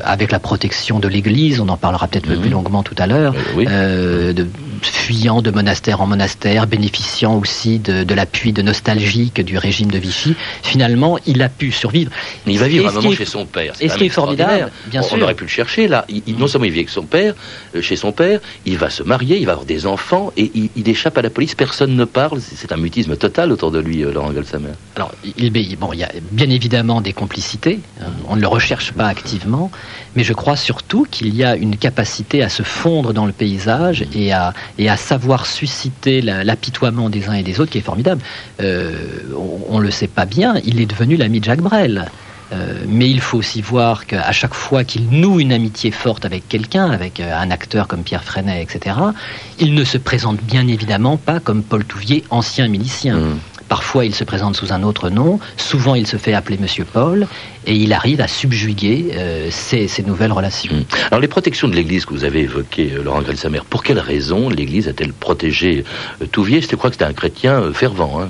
avec 0.04 0.32
la 0.32 0.38
protection 0.38 0.98
de 0.98 1.08
l'Église, 1.08 1.61
on 1.62 1.68
en 1.68 1.76
parlera 1.76 2.08
peut-être 2.08 2.26
plus 2.26 2.36
mhm. 2.36 2.50
longuement 2.50 2.82
tout 2.82 2.94
à 2.98 3.06
l'heure, 3.06 3.34
euh, 3.56 4.32
de, 4.32 4.46
fuyant 4.86 5.42
de 5.42 5.50
monastère 5.50 6.00
en 6.00 6.06
monastère, 6.06 6.66
bénéficiant 6.66 7.36
aussi 7.36 7.78
de, 7.78 8.14
l'appui 8.14 8.52
de 8.52 8.62
nostalgique 8.62 9.40
du 9.40 9.58
régime 9.58 9.90
de 9.90 9.98
Vichy, 9.98 10.34
finalement, 10.62 11.18
il 11.26 11.42
a 11.42 11.48
pu 11.48 11.72
survivre. 11.72 12.10
il 12.46 12.58
va 12.58 12.68
vivre 12.68 12.88
un 12.88 12.92
moment 12.92 13.12
chez 13.12 13.24
son 13.24 13.46
père. 13.46 13.74
Et 13.80 13.88
ce 13.88 13.96
qui 13.96 14.06
est 14.06 14.08
formidable, 14.08 14.70
bien 14.86 15.02
sûr. 15.02 15.16
On 15.18 15.22
aurait 15.22 15.34
pu 15.34 15.44
le 15.44 15.50
chercher 15.50 15.88
là. 15.88 16.06
non 16.38 16.46
seulement 16.46 16.66
il 16.66 16.72
vit 16.72 16.80
avec 16.80 16.88
son 16.88 17.04
père, 17.04 17.34
euh, 17.74 17.82
chez 17.82 17.96
son 17.96 18.12
père, 18.12 18.40
il 18.66 18.78
va 18.78 18.90
se 18.90 19.02
marier, 19.02 19.38
il 19.38 19.46
va 19.46 19.52
avoir 19.52 19.66
des 19.66 19.86
enfants 19.86 20.32
et 20.36 20.50
il, 20.76 20.88
échappe 20.88 21.16
à 21.18 21.22
la 21.22 21.30
police. 21.30 21.54
Personne 21.54 21.94
ne 21.94 22.04
parle. 22.04 22.40
C'est 22.40 22.72
un 22.72 22.76
mutisme 22.76 23.16
total 23.16 23.52
autour 23.52 23.70
de 23.70 23.78
lui, 23.78 24.04
euh, 24.04 24.12
Laurent 24.12 24.32
Gelsamer. 24.32 24.72
Alors, 24.96 25.12
il, 25.36 25.50
bon, 25.76 25.92
il 25.92 26.00
y 26.00 26.04
a 26.04 26.10
bien 26.32 26.50
évidemment 26.50 27.00
des 27.00 27.12
complicités. 27.12 27.80
On 28.28 28.36
ne 28.36 28.40
le 28.40 28.46
recherche 28.48 28.92
pas 28.92 29.06
activement, 29.06 29.70
mais 30.16 30.24
je 30.24 30.32
crois 30.32 30.56
surtout 30.56 31.06
qu'il 31.10 31.34
y 31.34 31.44
a 31.44 31.56
une 31.56 31.76
capacité 31.76 32.42
à 32.42 32.48
se 32.48 32.62
fondre 32.62 33.12
dans 33.12 33.26
le 33.26 33.32
paysage 33.32 34.04
et 34.14 34.32
à, 34.32 34.52
et 34.78 34.88
à 34.88 34.96
savoir 34.96 35.46
susciter 35.46 36.20
l'apitoiement 36.22 37.10
des 37.10 37.28
uns 37.28 37.34
et 37.34 37.42
des 37.42 37.60
autres 37.60 37.70
qui 37.70 37.78
est 37.78 37.82
formidable. 37.82 38.22
Euh, 38.60 38.92
on 39.68 39.78
ne 39.78 39.84
le 39.84 39.90
sait 39.90 40.08
pas 40.08 40.26
bien, 40.26 40.54
il 40.64 40.80
est 40.80 40.86
devenu 40.86 41.16
l'ami 41.16 41.40
de 41.40 41.44
Jacques 41.44 41.62
Brel. 41.62 42.06
Euh, 42.52 42.84
mais 42.86 43.08
il 43.08 43.20
faut 43.20 43.38
aussi 43.38 43.62
voir 43.62 44.06
qu'à 44.06 44.30
chaque 44.32 44.52
fois 44.52 44.84
qu'il 44.84 45.08
noue 45.08 45.40
une 45.40 45.52
amitié 45.52 45.90
forte 45.90 46.26
avec 46.26 46.48
quelqu'un, 46.48 46.90
avec 46.90 47.18
euh, 47.18 47.34
un 47.34 47.50
acteur 47.50 47.88
comme 47.88 48.02
Pierre 48.02 48.24
Freinet, 48.24 48.62
etc., 48.62 48.96
il 49.58 49.74
ne 49.74 49.84
se 49.84 49.96
présente 49.96 50.42
bien 50.42 50.66
évidemment 50.68 51.16
pas 51.16 51.40
comme 51.40 51.62
Paul 51.62 51.84
Touvier, 51.84 52.24
ancien 52.28 52.68
milicien. 52.68 53.16
Mmh. 53.16 53.38
Parfois, 53.68 54.04
il 54.04 54.14
se 54.14 54.24
présente 54.24 54.56
sous 54.56 54.72
un 54.72 54.82
autre 54.82 55.10
nom. 55.10 55.38
Souvent, 55.56 55.94
il 55.94 56.06
se 56.06 56.16
fait 56.16 56.34
appeler 56.34 56.58
Monsieur 56.58 56.84
Paul. 56.84 57.26
Et 57.66 57.74
il 57.76 57.92
arrive 57.92 58.20
à 58.20 58.28
subjuguer 58.28 59.12
euh, 59.14 59.48
ces, 59.50 59.88
nouvelles 60.04 60.32
relations. 60.32 60.74
Mmh. 60.74 60.84
Alors, 61.10 61.20
les 61.20 61.28
protections 61.28 61.68
de 61.68 61.76
l'Église 61.76 62.04
que 62.04 62.12
vous 62.12 62.24
avez 62.24 62.40
évoquées, 62.40 62.92
euh, 62.94 63.02
Laurent 63.02 63.22
Grelsamer, 63.22 63.60
pour 63.68 63.82
quelle 63.82 64.00
raison 64.00 64.48
l'Église 64.48 64.88
a-t-elle 64.88 65.12
protégé 65.12 65.84
euh, 66.20 66.26
Touvier? 66.26 66.60
Je 66.60 66.74
crois 66.76 66.90
que 66.90 66.94
c'était 66.94 67.04
un 67.04 67.12
chrétien 67.12 67.72
fervent. 67.72 68.20
Hein 68.20 68.28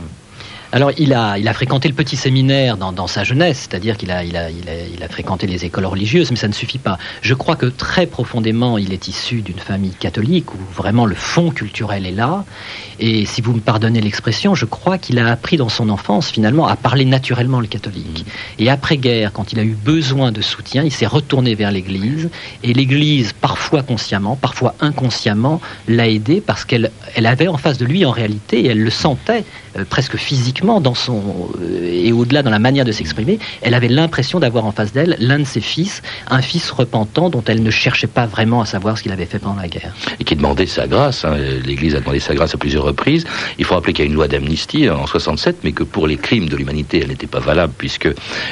alors, 0.75 0.91
il 0.97 1.13
a, 1.13 1.37
il 1.37 1.47
a 1.49 1.53
fréquenté 1.53 1.87
le 1.89 1.95
petit 1.95 2.17
séminaire 2.17 2.79
dans, 2.79 3.07
sa 3.07 3.25
jeunesse, 3.25 3.69
c'est-à-dire 3.69 3.99
qu'il 3.99 4.11
a, 4.11 4.25
il 4.25 4.39
a, 4.39 4.49
il 4.49 5.03
a, 5.03 5.09
fréquenté 5.09 5.47
les 5.47 5.67
écoles 5.67 5.85
religieuses, 5.85 6.31
mais 6.31 6.39
ça 6.39 6.49
ne 6.49 6.55
suffit 6.55 6.79
pas. 6.79 6.97
Je 7.21 7.35
crois 7.35 7.57
que 7.57 7.67
très 7.67 8.07
profondément, 8.07 8.79
il 8.79 8.95
est 8.95 9.07
issu 9.07 9.43
d'une 9.43 9.59
famille 9.59 9.93
catholique 9.93 10.55
où 10.55 10.59
vraiment 10.75 11.05
le 11.05 11.15
fond 11.15 11.51
culturel 11.51 12.07
est 12.07 12.13
là. 12.13 12.47
Et 13.01 13.27
si 13.27 13.43
vous 13.43 13.53
me 13.53 13.61
pardonnez 13.61 14.01
l'expression, 14.01 14.55
je 14.55 14.65
crois 14.65 14.97
qu'il 14.97 15.19
a 15.19 15.31
appris 15.31 15.59
dans 15.59 15.69
son 15.69 15.91
enfance, 15.91 16.31
finalement, 16.31 16.67
à 16.67 16.77
parler 16.77 17.05
naturellement 17.05 17.61
le 17.61 17.67
catholique. 17.67 18.25
Et 18.59 18.71
après-guerre, 18.71 19.33
quand 19.35 19.53
il 19.53 19.59
a 19.59 19.65
eu 19.65 19.75
besoin 19.75 20.33
de 20.33 20.41
soutien, 20.41 20.85
il 20.85 20.93
s'est 20.93 21.07
retourné 21.07 21.55
vers 21.55 21.71
l'Église. 21.71 22.31
Et 22.63 22.73
l'Église, 22.73 23.35
parfois 23.35 23.83
consciemment, 23.83 24.37
parfois 24.37 24.75
inconsciemment, 24.81 25.61
l'a 25.87 26.09
aidé 26.09 26.41
parce 26.41 26.65
qu'elle 26.65 26.91
elle 27.15 27.27
avait 27.27 27.49
en 27.49 27.59
face 27.59 27.77
de 27.77 27.85
lui, 27.85 28.07
en 28.07 28.11
réalité, 28.11 28.61
et 28.61 28.69
elle 28.69 28.83
le 28.83 28.91
sentait 28.91 29.45
euh, 29.77 29.85
presque 29.85 30.17
physiquement 30.17 30.62
dans 30.63 30.95
son 30.95 31.51
euh, 31.61 31.83
et 32.05 32.13
au-delà 32.13 32.43
dans 32.43 32.51
la 32.51 32.59
manière 32.59 32.85
de 32.85 32.93
s'exprimer, 32.93 33.39
elle 33.63 33.75
avait 33.75 33.89
l'impression 33.89 34.41
d'avoir 34.41 34.65
en 34.65 34.73
face 34.73 34.93
d'elle 34.93 35.17
l'un 35.19 35.41
de 35.41 35.45
ses 35.45 35.61
fils, 35.61 36.03
un 36.29 36.43
fils 36.43 36.71
repentant 36.71 37.31
dont 37.31 37.43
elle 37.47 37.63
ne 37.63 37.71
cherchait 37.71 38.07
pas 38.07 38.27
vraiment 38.27 38.61
à 38.61 38.67
savoir 38.67 38.99
ce 38.99 39.03
qu'il 39.03 39.13
avait 39.13 39.27
fait 39.27 39.39
pendant 39.39 39.61
la 39.61 39.69
guerre. 39.69 39.95
Et 40.21 40.25
qui 40.25 40.37
demandait 40.37 40.67
sa 40.67 40.87
grâce. 40.87 41.25
Hein. 41.25 41.37
L'Église 41.65 41.95
a 41.95 42.01
demandé 42.01 42.21
sa 42.21 42.35
grâce 42.35 42.55
à 42.55 42.59
plusieurs 42.59 42.85
reprises. 42.85 43.25
Il 43.59 43.65
faut 43.65 43.75
rappeler 43.75 43.93
qu'il 43.93 44.05
y 44.05 44.09
a 44.09 44.11
une 44.11 44.17
loi 44.17 44.29
d'amnistie 44.29 44.89
en 44.89 45.07
67, 45.07 45.59
mais 45.65 45.73
que 45.73 45.85
pour 45.85 46.07
les 46.07 46.17
crimes 46.17 46.49
de 46.49 46.57
l'humanité, 46.57 47.01
elle 47.03 47.09
n'était 47.09 47.27
pas 47.27 47.41
valable 47.41 47.73
puisque 47.77 48.09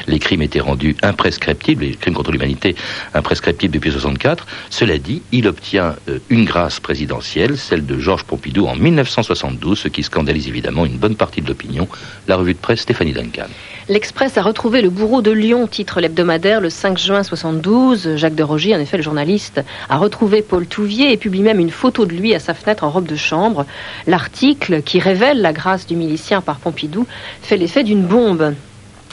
les 0.07 0.19
crimes 0.19 0.43
étaient 0.43 0.61
rendus 0.61 0.97
imprescriptibles, 1.03 1.85
les 1.85 1.95
crimes 1.95 2.15
contre 2.15 2.33
l'humanité 2.33 2.75
imprescriptibles 3.15 3.75
depuis 3.75 3.93
64. 3.93 4.47
Cela 4.71 4.99
dit, 4.99 5.23
il 5.33 5.47
obtient 5.47 5.97
euh, 6.09 6.19
une 6.29 6.45
grâce 6.45 6.81
présidentielle, 6.81 7.57
celle 7.57 7.87
de 7.87 7.99
Georges 7.99 8.25
Pompidou 8.25 8.67
en 8.67 8.77
1972, 8.77 9.79
ce 9.79 9.89
qui 9.89 10.03
scandalise 10.03 10.49
évidemment 10.49 10.87
une 10.87 10.97
bonne 10.97 11.17
partie 11.17 11.41
de 11.41 11.49
l'opinion, 11.49 11.89
la 12.29 12.37
revue 12.37 12.55
de 12.55 12.59
presse 12.59 12.81
Stéphanie 12.81 13.13
Duncan. 13.13 13.49
L'Express 13.89 14.39
a 14.39 14.43
retrouvé 14.43 14.83
le 14.83 14.91
bourreau 14.91 15.21
de 15.21 15.33
Lyon, 15.33 15.67
titre 15.67 16.01
l'hebdomadaire 16.01 16.61
le 16.61 16.71
5 16.71 16.97
juin 16.97 17.23
72. 17.23 18.17
Jacques 18.17 18.37
de 18.37 18.43
Rogy, 18.45 18.75
en 18.75 18.79
effet, 18.79 18.97
le 18.97 19.03
journaliste, 19.03 19.63
a 19.89 19.97
retrouvé 19.97 20.43
Paul 20.43 20.67
Touvier 20.67 21.13
et 21.13 21.17
publie 21.17 21.43
même 21.43 21.59
une 21.59 21.71
photo 21.71 22.07
de 22.07 22.13
lui 22.13 22.35
à 22.35 22.39
sa 22.39 22.55
fenêtre 22.55 22.85
en 22.85 22.91
robe 22.91 23.07
de 23.07 23.17
chambre. 23.17 23.67
L'article, 24.07 24.83
qui 24.83 25.01
révèle 25.01 25.41
la 25.41 25.53
grâce 25.53 25.87
du 25.87 25.97
milicien 25.97 26.41
par 26.41 26.59
Pompidou, 26.59 27.07
fait 27.43 27.57
l'effet 27.57 27.83
d'une 27.83 28.05
bombe. 28.05 28.55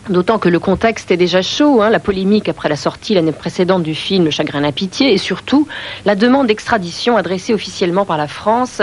D'autant 0.10 0.40
que 0.40 0.48
le 0.48 0.60
contexte 0.60 1.12
est 1.12 1.18
déjà 1.18 1.42
chaud, 1.42 1.82
hein, 1.82 1.90
la 1.90 2.00
polémique 2.00 2.48
après 2.48 2.70
la 2.70 2.78
sortie 2.78 3.14
l'année 3.14 3.34
précédente 3.34 3.84
du 3.84 3.94
film 3.94 4.30
chagrin 4.30 4.64
à 4.64 4.72
pitié 4.72 5.12
et 5.12 5.18
surtout 5.18 5.68
la 6.06 6.16
demande 6.16 6.48
d'extradition 6.48 7.18
adressée 7.18 7.54
officiellement 7.54 8.06
par 8.06 8.18
la 8.18 8.28
France 8.28 8.82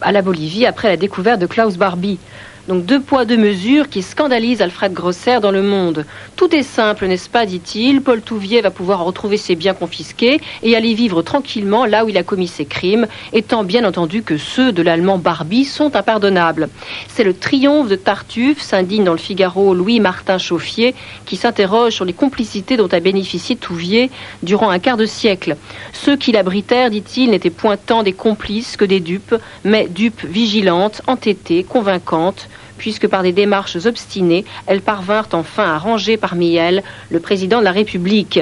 à 0.00 0.12
la 0.12 0.22
Bolivie 0.22 0.66
après 0.66 0.88
la 0.88 0.96
découverte 0.96 1.40
de 1.40 1.46
Klaus 1.46 1.76
Barbie. 1.76 2.20
Donc 2.68 2.84
deux 2.84 3.00
poids, 3.00 3.24
deux 3.24 3.36
mesures 3.36 3.88
qui 3.88 4.02
scandalisent 4.02 4.62
Alfred 4.62 4.92
Grosser 4.92 5.40
dans 5.40 5.50
le 5.50 5.62
monde. 5.62 6.06
Tout 6.36 6.54
est 6.54 6.62
simple, 6.62 7.06
n'est-ce 7.08 7.28
pas, 7.28 7.44
dit-il. 7.44 8.02
Paul 8.02 8.20
Touvier 8.20 8.60
va 8.60 8.70
pouvoir 8.70 9.04
retrouver 9.04 9.36
ses 9.36 9.56
biens 9.56 9.74
confisqués 9.74 10.40
et 10.62 10.76
aller 10.76 10.94
vivre 10.94 11.22
tranquillement 11.22 11.86
là 11.86 12.04
où 12.04 12.08
il 12.08 12.16
a 12.16 12.22
commis 12.22 12.46
ses 12.46 12.64
crimes, 12.64 13.08
étant 13.32 13.64
bien 13.64 13.84
entendu 13.84 14.22
que 14.22 14.36
ceux 14.36 14.70
de 14.70 14.80
l'allemand 14.80 15.18
Barbie 15.18 15.64
sont 15.64 15.96
impardonnables. 15.96 16.68
C'est 17.08 17.24
le 17.24 17.34
triomphe 17.34 17.88
de 17.88 17.96
Tartuffe, 17.96 18.62
s'indigne 18.62 19.02
dans 19.02 19.12
le 19.12 19.18
Figaro 19.18 19.74
Louis-Martin 19.74 20.38
Chauffier, 20.38 20.94
qui 21.26 21.34
s'interroge 21.34 21.94
sur 21.94 22.04
les 22.04 22.12
complicités 22.12 22.76
dont 22.76 22.86
a 22.86 23.00
bénéficié 23.00 23.56
Touvier 23.56 24.08
durant 24.44 24.70
un 24.70 24.78
quart 24.78 24.96
de 24.96 25.06
siècle. 25.06 25.56
Ceux 25.92 26.16
qui 26.16 26.30
l'abritèrent, 26.30 26.90
dit-il, 26.90 27.30
n'étaient 27.30 27.50
point 27.50 27.76
tant 27.76 28.04
des 28.04 28.12
complices 28.12 28.76
que 28.76 28.84
des 28.84 29.00
dupes, 29.00 29.34
mais 29.64 29.88
dupes 29.88 30.24
vigilantes, 30.24 31.02
entêtées, 31.08 31.64
convaincantes, 31.64 32.48
puisque 32.78 33.08
par 33.08 33.22
des 33.22 33.32
démarches 33.32 33.76
obstinées, 33.86 34.44
elles 34.66 34.80
parvinrent 34.80 35.28
enfin 35.32 35.74
à 35.74 35.78
ranger 35.78 36.16
parmi 36.16 36.56
elles 36.56 36.82
le 37.10 37.20
président 37.20 37.60
de 37.60 37.64
la 37.64 37.72
République. 37.72 38.40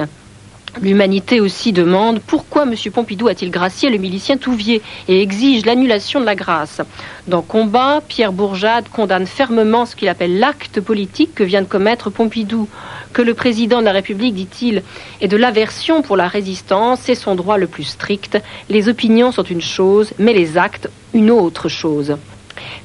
L'humanité 0.80 1.40
aussi 1.40 1.72
demande 1.72 2.20
pourquoi 2.20 2.62
M. 2.62 2.74
Pompidou 2.92 3.26
a-t-il 3.26 3.50
gracié 3.50 3.90
le 3.90 3.98
milicien 3.98 4.36
Touvier 4.36 4.80
et 5.08 5.20
exige 5.20 5.66
l'annulation 5.66 6.20
de 6.20 6.24
la 6.24 6.36
grâce? 6.36 6.80
Dans 7.26 7.42
Combat, 7.42 8.00
Pierre 8.06 8.32
Bourjade 8.32 8.88
condamne 8.88 9.26
fermement 9.26 9.84
ce 9.84 9.96
qu'il 9.96 10.08
appelle 10.08 10.38
l'acte 10.38 10.80
politique 10.80 11.34
que 11.34 11.42
vient 11.42 11.62
de 11.62 11.66
commettre 11.66 12.08
Pompidou. 12.08 12.68
Que 13.12 13.20
le 13.20 13.34
président 13.34 13.80
de 13.80 13.84
la 13.84 13.92
République, 13.92 14.34
dit-il, 14.34 14.84
est 15.20 15.26
de 15.26 15.36
l'aversion 15.36 16.02
pour 16.02 16.16
la 16.16 16.28
résistance, 16.28 17.00
c'est 17.02 17.16
son 17.16 17.34
droit 17.34 17.58
le 17.58 17.66
plus 17.66 17.82
strict. 17.82 18.38
Les 18.68 18.88
opinions 18.88 19.32
sont 19.32 19.42
une 19.42 19.60
chose, 19.60 20.12
mais 20.20 20.32
les 20.32 20.56
actes 20.56 20.88
une 21.12 21.32
autre 21.32 21.68
chose. 21.68 22.16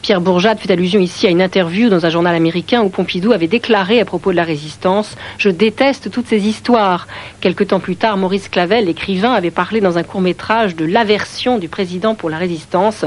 Pierre 0.02 0.22
Bourjade 0.22 0.60
fait 0.60 0.72
allusion 0.72 1.00
ici 1.00 1.28
à 1.28 1.30
une 1.30 1.42
interview 1.42 1.90
dans 1.90 2.06
un 2.06 2.10
journal 2.10 2.36
américain 2.36 2.82
où 2.82 2.90
Pompidou 2.90 3.32
avait 3.32 3.48
déclaré 3.48 4.00
à 4.00 4.06
propos 4.06 4.32
de 4.32 4.36
la 4.36 4.44
résistance 4.44 5.16
Je 5.38 5.50
déteste 5.50 6.12
toutes 6.12 6.28
ces 6.28 6.48
histoires. 6.48 7.08
Quelque 7.42 7.64
temps 7.64 7.80
plus 7.80 7.96
tard, 7.96 8.18
Maurice 8.18 8.50
Clavel, 8.50 8.86
l'écrivain, 8.86 9.34
avait 9.34 9.52
parlé 9.52 9.82
dans 9.82 9.98
un 9.98 10.04
court 10.04 10.22
métrage 10.22 10.76
de 10.76 10.86
l'aversion 10.86 11.58
du 11.58 11.68
président 11.68 12.16
pour 12.16 12.30
la 12.30 12.38
résistance. 12.38 13.06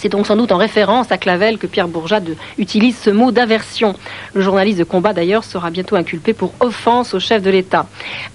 C'est 0.00 0.08
donc 0.08 0.28
sans 0.28 0.36
doute 0.36 0.52
en 0.52 0.58
référence 0.58 1.10
à 1.10 1.18
Clavel 1.18 1.58
que 1.58 1.66
Pierre 1.66 1.88
Bourjade 1.88 2.36
utilise 2.56 2.96
ce 2.96 3.10
mot 3.10 3.32
d'aversion. 3.32 3.96
Le 4.32 4.42
journaliste 4.42 4.78
de 4.78 4.84
combat 4.84 5.12
d'ailleurs 5.12 5.42
sera 5.42 5.70
bientôt 5.70 5.96
inculpé 5.96 6.34
pour 6.34 6.52
offense 6.60 7.14
au 7.14 7.18
chef 7.18 7.42
de 7.42 7.50
l'État. 7.50 7.84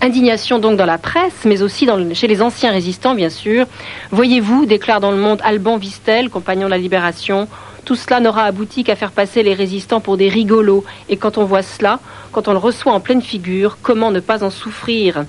Indignation 0.02 0.60
donc 0.60 0.76
dans 0.76 0.86
la 0.86 0.98
presse, 0.98 1.46
mais 1.46 1.62
aussi 1.62 1.88
chez 2.16 2.28
les 2.28 2.42
anciens 2.42 2.72
résistants 2.72 3.16
bien 3.16 3.30
sûr. 3.30 3.66
Voyez-vous, 4.12 4.66
déclare 4.66 5.00
dans 5.00 5.12
le 5.12 5.18
monde 5.18 5.40
Alban 5.42 5.78
Vistel, 5.78 6.30
compagnon 6.30 6.66
de 6.66 6.72
la 6.72 6.78
Libération, 6.78 7.48
tout 7.86 7.96
cela 7.96 8.20
n'aura 8.20 8.44
abouti 8.44 8.84
qu'à 8.84 8.98
faire 8.98 9.12
passer 9.12 9.42
les 9.42 9.54
résistants 9.54 10.02
pour 10.02 10.18
des 10.18 10.28
rigolos. 10.28 10.84
Et 11.08 11.16
quand 11.16 11.38
on 11.38 11.46
voit 11.46 11.62
cela, 11.62 12.02
quand 12.34 12.50
on 12.50 12.52
le 12.52 12.58
reçoit 12.58 12.92
en 12.92 13.00
pleine 13.00 13.22
figure, 13.22 13.78
comment 13.82 14.12
ne 14.12 14.20
pas 14.20 14.44
en 14.44 14.50
souffrir? 14.50 15.24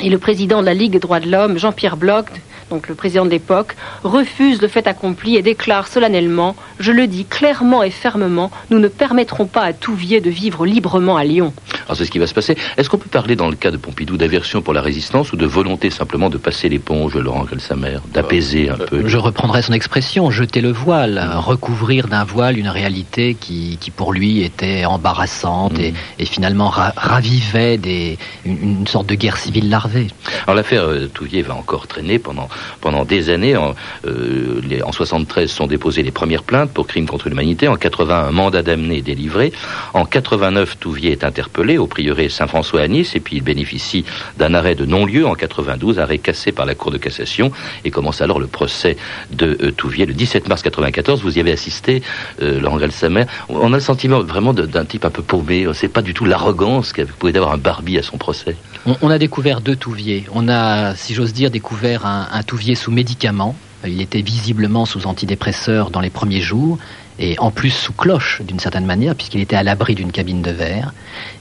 Et 0.00 0.08
le 0.08 0.18
président 0.18 0.60
de 0.60 0.66
la 0.66 0.74
Ligue 0.74 0.92
des 0.92 0.98
droits 1.00 1.20
de 1.20 1.28
l'homme, 1.28 1.58
Jean-Pierre 1.58 1.96
Bloch, 1.96 2.26
donc 2.74 2.88
le 2.88 2.96
président 2.96 3.24
de 3.24 3.30
l'époque, 3.30 3.76
refuse 4.02 4.60
le 4.60 4.66
fait 4.66 4.88
accompli 4.88 5.36
et 5.36 5.42
déclare 5.42 5.86
solennellement 5.86 6.56
Je 6.80 6.90
le 6.90 7.06
dis 7.06 7.24
clairement 7.24 7.84
et 7.84 7.90
fermement, 7.90 8.50
nous 8.70 8.80
ne 8.80 8.88
permettrons 8.88 9.46
pas 9.46 9.62
à 9.62 9.72
Touvier 9.72 10.20
de 10.20 10.28
vivre 10.28 10.66
librement 10.66 11.16
à 11.16 11.22
Lyon. 11.22 11.52
Alors 11.86 11.96
c'est 11.96 12.04
ce 12.04 12.10
qui 12.10 12.18
va 12.18 12.26
se 12.26 12.34
passer. 12.34 12.56
Est-ce 12.76 12.90
qu'on 12.90 12.98
peut 12.98 13.08
parler 13.08 13.36
dans 13.36 13.48
le 13.48 13.54
cas 13.54 13.70
de 13.70 13.76
Pompidou 13.76 14.16
d'aversion 14.16 14.60
pour 14.60 14.74
la 14.74 14.80
résistance 14.80 15.32
ou 15.32 15.36
de 15.36 15.46
volonté 15.46 15.90
simplement 15.90 16.30
de 16.30 16.38
passer 16.38 16.68
l'éponge, 16.68 17.14
Laurent 17.14 17.46
mère, 17.76 18.00
d'apaiser 18.12 18.70
un 18.70 18.76
peu 18.76 19.06
Je 19.06 19.18
reprendrai 19.18 19.62
son 19.62 19.72
expression, 19.72 20.30
jeter 20.32 20.60
le 20.60 20.72
voile, 20.72 21.22
recouvrir 21.36 22.08
d'un 22.08 22.24
voile 22.24 22.58
une 22.58 22.68
réalité 22.68 23.36
qui, 23.38 23.78
qui, 23.80 23.90
pour 23.92 24.12
lui 24.12 24.42
était 24.42 24.84
embarrassante 24.84 25.78
et, 25.78 25.92
mm. 25.92 26.26
finalement 26.26 26.70
ravivait 26.70 27.78
des, 27.78 28.18
une, 28.44 28.86
sorte 28.86 29.06
de 29.08 29.14
guerre 29.14 29.36
civile 29.36 29.70
larvée. 29.70 30.08
Alors 30.46 30.56
l'affaire 30.56 30.84
euh, 30.84 31.06
Touvier 31.06 31.42
va 31.42 31.54
encore 31.54 31.86
traîner 31.86 32.18
pendant 32.18 32.48
pendant 32.80 33.04
des 33.04 33.30
années. 33.30 33.56
En, 33.56 33.74
euh, 34.06 34.60
les, 34.62 34.82
en 34.82 34.92
73 34.92 35.50
sont 35.50 35.66
déposées 35.66 36.02
les 36.02 36.10
premières 36.10 36.42
plaintes 36.42 36.70
pour 36.70 36.86
crimes 36.86 37.06
contre 37.06 37.28
l'humanité. 37.28 37.68
En 37.68 37.76
81, 37.76 38.14
un 38.14 38.30
mandat 38.30 38.62
d'amener 38.62 38.98
est 38.98 39.02
délivré. 39.02 39.52
En 39.94 40.04
89, 40.04 40.78
Touvier 40.78 41.12
est 41.12 41.24
interpellé 41.24 41.78
au 41.78 41.86
prieuré 41.86 42.28
Saint-François 42.28 42.82
à 42.82 42.88
Nice 42.88 43.16
et 43.16 43.20
puis 43.20 43.36
il 43.36 43.42
bénéficie 43.42 44.04
d'un 44.38 44.54
arrêt 44.54 44.74
de 44.74 44.84
non-lieu 44.84 45.26
en 45.26 45.34
92, 45.34 45.98
arrêt 45.98 46.18
cassé 46.18 46.52
par 46.52 46.66
la 46.66 46.74
Cour 46.74 46.90
de 46.90 46.98
cassation 46.98 47.50
et 47.84 47.90
commence 47.90 48.20
alors 48.20 48.38
le 48.38 48.46
procès 48.46 48.96
de 49.30 49.56
euh, 49.62 49.70
Touvier 49.72 50.06
le 50.06 50.12
17 50.12 50.48
mars 50.48 50.62
94. 50.62 51.22
Vous 51.22 51.38
y 51.38 51.40
avez 51.40 51.52
assisté, 51.52 52.02
euh, 52.42 52.60
Laurent 52.60 52.76
Galsamer. 52.76 53.24
On 53.48 53.72
a 53.72 53.76
le 53.76 53.80
sentiment 53.80 54.20
vraiment 54.20 54.52
d'un 54.52 54.84
type 54.84 55.04
un 55.04 55.10
peu 55.10 55.22
paumé. 55.22 55.66
C'est 55.72 55.88
pas 55.88 56.02
du 56.02 56.14
tout 56.14 56.24
l'arrogance 56.24 56.92
qu'il 56.92 57.06
pouvait 57.06 57.36
avoir 57.36 57.52
un 57.52 57.58
Barbie 57.58 57.98
à 57.98 58.02
son 58.02 58.18
procès. 58.18 58.56
On, 58.86 59.08
a 59.08 59.18
découvert 59.18 59.62
deux 59.62 59.76
Touviers. 59.76 60.26
On 60.32 60.48
a, 60.48 60.94
si 60.94 61.14
j'ose 61.14 61.32
dire, 61.32 61.50
découvert 61.50 62.04
un, 62.04 62.28
un 62.30 62.42
Touvier 62.42 62.74
sous 62.74 62.90
médicaments. 62.90 63.56
Il 63.86 64.00
était 64.00 64.20
visiblement 64.20 64.84
sous 64.84 65.06
antidépresseurs 65.06 65.90
dans 65.90 66.00
les 66.00 66.10
premiers 66.10 66.40
jours 66.40 66.78
et 67.18 67.38
en 67.38 67.50
plus 67.50 67.70
sous 67.70 67.92
cloche 67.92 68.42
d'une 68.42 68.58
certaine 68.58 68.86
manière, 68.86 69.14
puisqu'il 69.14 69.40
était 69.40 69.56
à 69.56 69.62
l'abri 69.62 69.94
d'une 69.94 70.10
cabine 70.10 70.42
de 70.42 70.50
verre. 70.50 70.92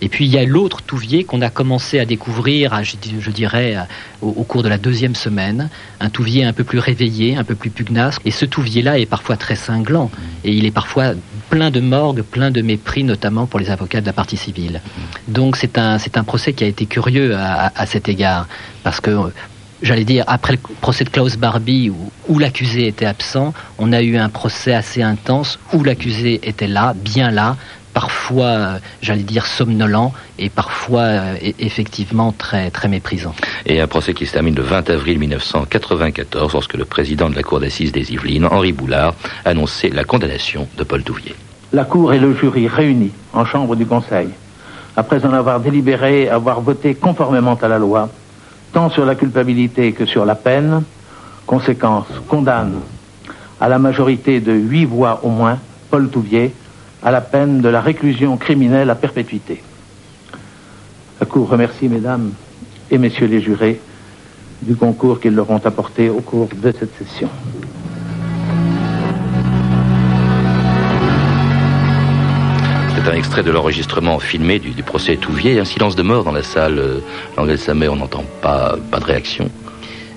Et 0.02 0.10
puis 0.10 0.26
il 0.26 0.32
y 0.32 0.38
a 0.38 0.46
l'autre 0.46 0.82
Touvier 0.82 1.24
qu'on 1.24 1.42
a 1.42 1.50
commencé 1.50 2.00
à 2.00 2.06
découvrir, 2.06 2.84
je, 2.84 3.30
dirais, 3.32 3.76
au, 4.22 4.44
cours 4.44 4.62
de 4.62 4.70
la 4.70 4.78
deuxième 4.78 5.16
semaine, 5.16 5.70
un 6.00 6.10
Touvier 6.10 6.44
un 6.44 6.54
peu 6.54 6.64
plus 6.64 6.80
réveillé, 6.80 7.36
un 7.36 7.44
peu 7.44 7.56
plus 7.56 7.72
pugnace. 7.72 8.20
Et 8.26 8.32
ce 8.32 8.46
Touvier-là 8.46 9.00
est 9.00 9.06
parfois 9.06 9.36
très 9.36 9.56
cinglant, 9.56 10.12
et 10.44 10.52
il 10.52 10.66
est 10.66 10.72
parfois 10.72 11.14
plein 11.50 11.72
de 11.72 11.80
morgue, 11.80 12.22
plein 12.22 12.52
de 12.52 12.62
mépris, 12.62 13.04
notamment 13.04 13.46
pour 13.46 13.60
les 13.60 13.70
avocats 13.70 14.02
de 14.02 14.06
la 14.06 14.14
partie 14.14 14.38
civile. 14.38 14.82
Donc 15.28 15.58
c'est 15.58 15.78
un, 15.78 15.98
procès 16.26 16.54
qui 16.54 16.64
a 16.64 16.68
été 16.68 16.86
curieux 16.86 17.36
à, 17.36 17.72
à 17.76 17.86
cet 17.86 18.10
égard, 18.10 18.48
parce 18.84 19.00
que 19.00 19.12
j'allais 19.84 20.06
dire, 20.06 20.24
après 20.28 20.54
le 20.54 20.60
procès 20.82 21.04
de 21.04 21.10
Klaus 21.10 21.38
Barbie, 21.38 21.92
où, 22.28 22.40
l'accusé 22.40 22.88
était 22.88 23.06
absent, 23.06 23.54
on 23.78 23.92
a 23.94 24.02
eu 24.02 24.18
un 24.18 24.30
procès 24.30 24.74
assez 24.74 25.04
intense 25.04 25.60
où 25.74 25.84
l'accusé 25.84 26.40
était 26.44 26.68
là, 26.68 26.96
bien 26.96 27.30
là, 27.30 27.58
parfois, 27.94 28.80
j'allais 29.02 29.24
dire, 29.24 29.46
somnolent 29.46 30.12
et 30.40 30.50
parfois, 30.50 31.02
euh, 31.02 31.36
e-, 31.36 31.54
effectivement, 31.60 32.32
très, 32.32 32.72
très 32.72 32.88
méprisant. 32.88 33.34
Et 33.66 33.80
un 33.80 33.88
procès 33.88 34.14
qui 34.14 34.26
se 34.26 34.34
termine 34.34 34.56
le 34.56 34.64
20 34.64 34.90
avril 34.90 35.20
1994, 35.20 36.54
lorsque 36.54 36.74
le 36.74 36.86
président 36.86 37.30
de 37.30 37.36
la 37.36 37.44
Cour 37.44 37.60
d'assises 37.60 37.92
des 37.92 38.12
Yvelines, 38.12 38.46
Henri 38.46 38.72
Boulard, 38.72 39.14
annonçait 39.46 39.90
la 39.90 40.04
condamnation 40.04 40.68
de 40.78 40.84
Paul 40.84 41.04
Touvier. 41.04 41.36
La 41.72 41.86
Cour 41.86 42.14
et 42.14 42.20
le 42.20 42.36
jury 42.36 42.68
réunis 42.68 43.12
en 43.34 43.46
chambre 43.46 43.76
du 43.76 43.86
Conseil, 43.86 44.30
après 44.96 45.26
en 45.26 45.34
avoir 45.34 45.60
délibéré, 45.60 46.30
avoir 46.30 46.62
voté 46.62 46.96
conformément 46.96 47.56
à 47.56 47.68
la 47.68 47.80
loi, 47.80 48.10
tant 48.74 48.90
sur 48.90 49.06
la 49.06 49.16
culpabilité 49.16 49.92
que 49.94 50.06
sur 50.06 50.26
la 50.26 50.36
peine. 50.36 50.84
Conséquence, 51.46 52.08
condamne 52.28 52.80
à 53.60 53.68
la 53.70 53.80
majorité 53.80 54.40
de 54.40 54.54
huit 54.54 54.86
voix 54.86 55.20
au 55.24 55.30
moins 55.30 55.60
Paul 55.90 56.10
Touvier 56.10 56.54
à 57.04 57.12
la 57.12 57.22
peine 57.22 57.62
de 57.62 57.70
la 57.70 57.82
réclusion 57.82 58.38
criminelle 58.38 58.90
à 58.90 58.96
perpétuité. 58.96 59.62
La 61.20 61.26
Cour 61.26 61.50
remercie 61.50 61.90
mesdames 61.90 62.32
et 62.92 62.98
messieurs 62.98 63.28
les 63.28 63.42
jurés 63.42 63.80
du 64.62 64.76
concours 64.76 65.20
qu'ils 65.20 65.36
leur 65.36 65.50
ont 65.50 65.62
apporté 65.64 66.10
au 66.10 66.22
cours 66.22 66.50
de 66.56 66.72
cette 66.72 66.98
session. 66.98 67.30
C'est 72.96 73.10
un 73.10 73.16
extrait 73.16 73.44
de 73.44 73.52
l'enregistrement 73.52 74.20
filmé 74.20 74.60
du, 74.60 74.82
procès 74.84 75.18
Touvier. 75.18 75.60
Un 75.60 75.66
silence 75.66 75.98
de 75.98 76.04
mort 76.04 76.24
dans 76.24 76.32
la 76.32 76.44
salle. 76.44 76.80
Euh, 76.80 77.58
Samet, 77.58 77.90
on 77.90 77.98
n'entend 77.98 78.24
pas 78.42 78.78
de 78.98 79.04
réaction. 79.04 79.50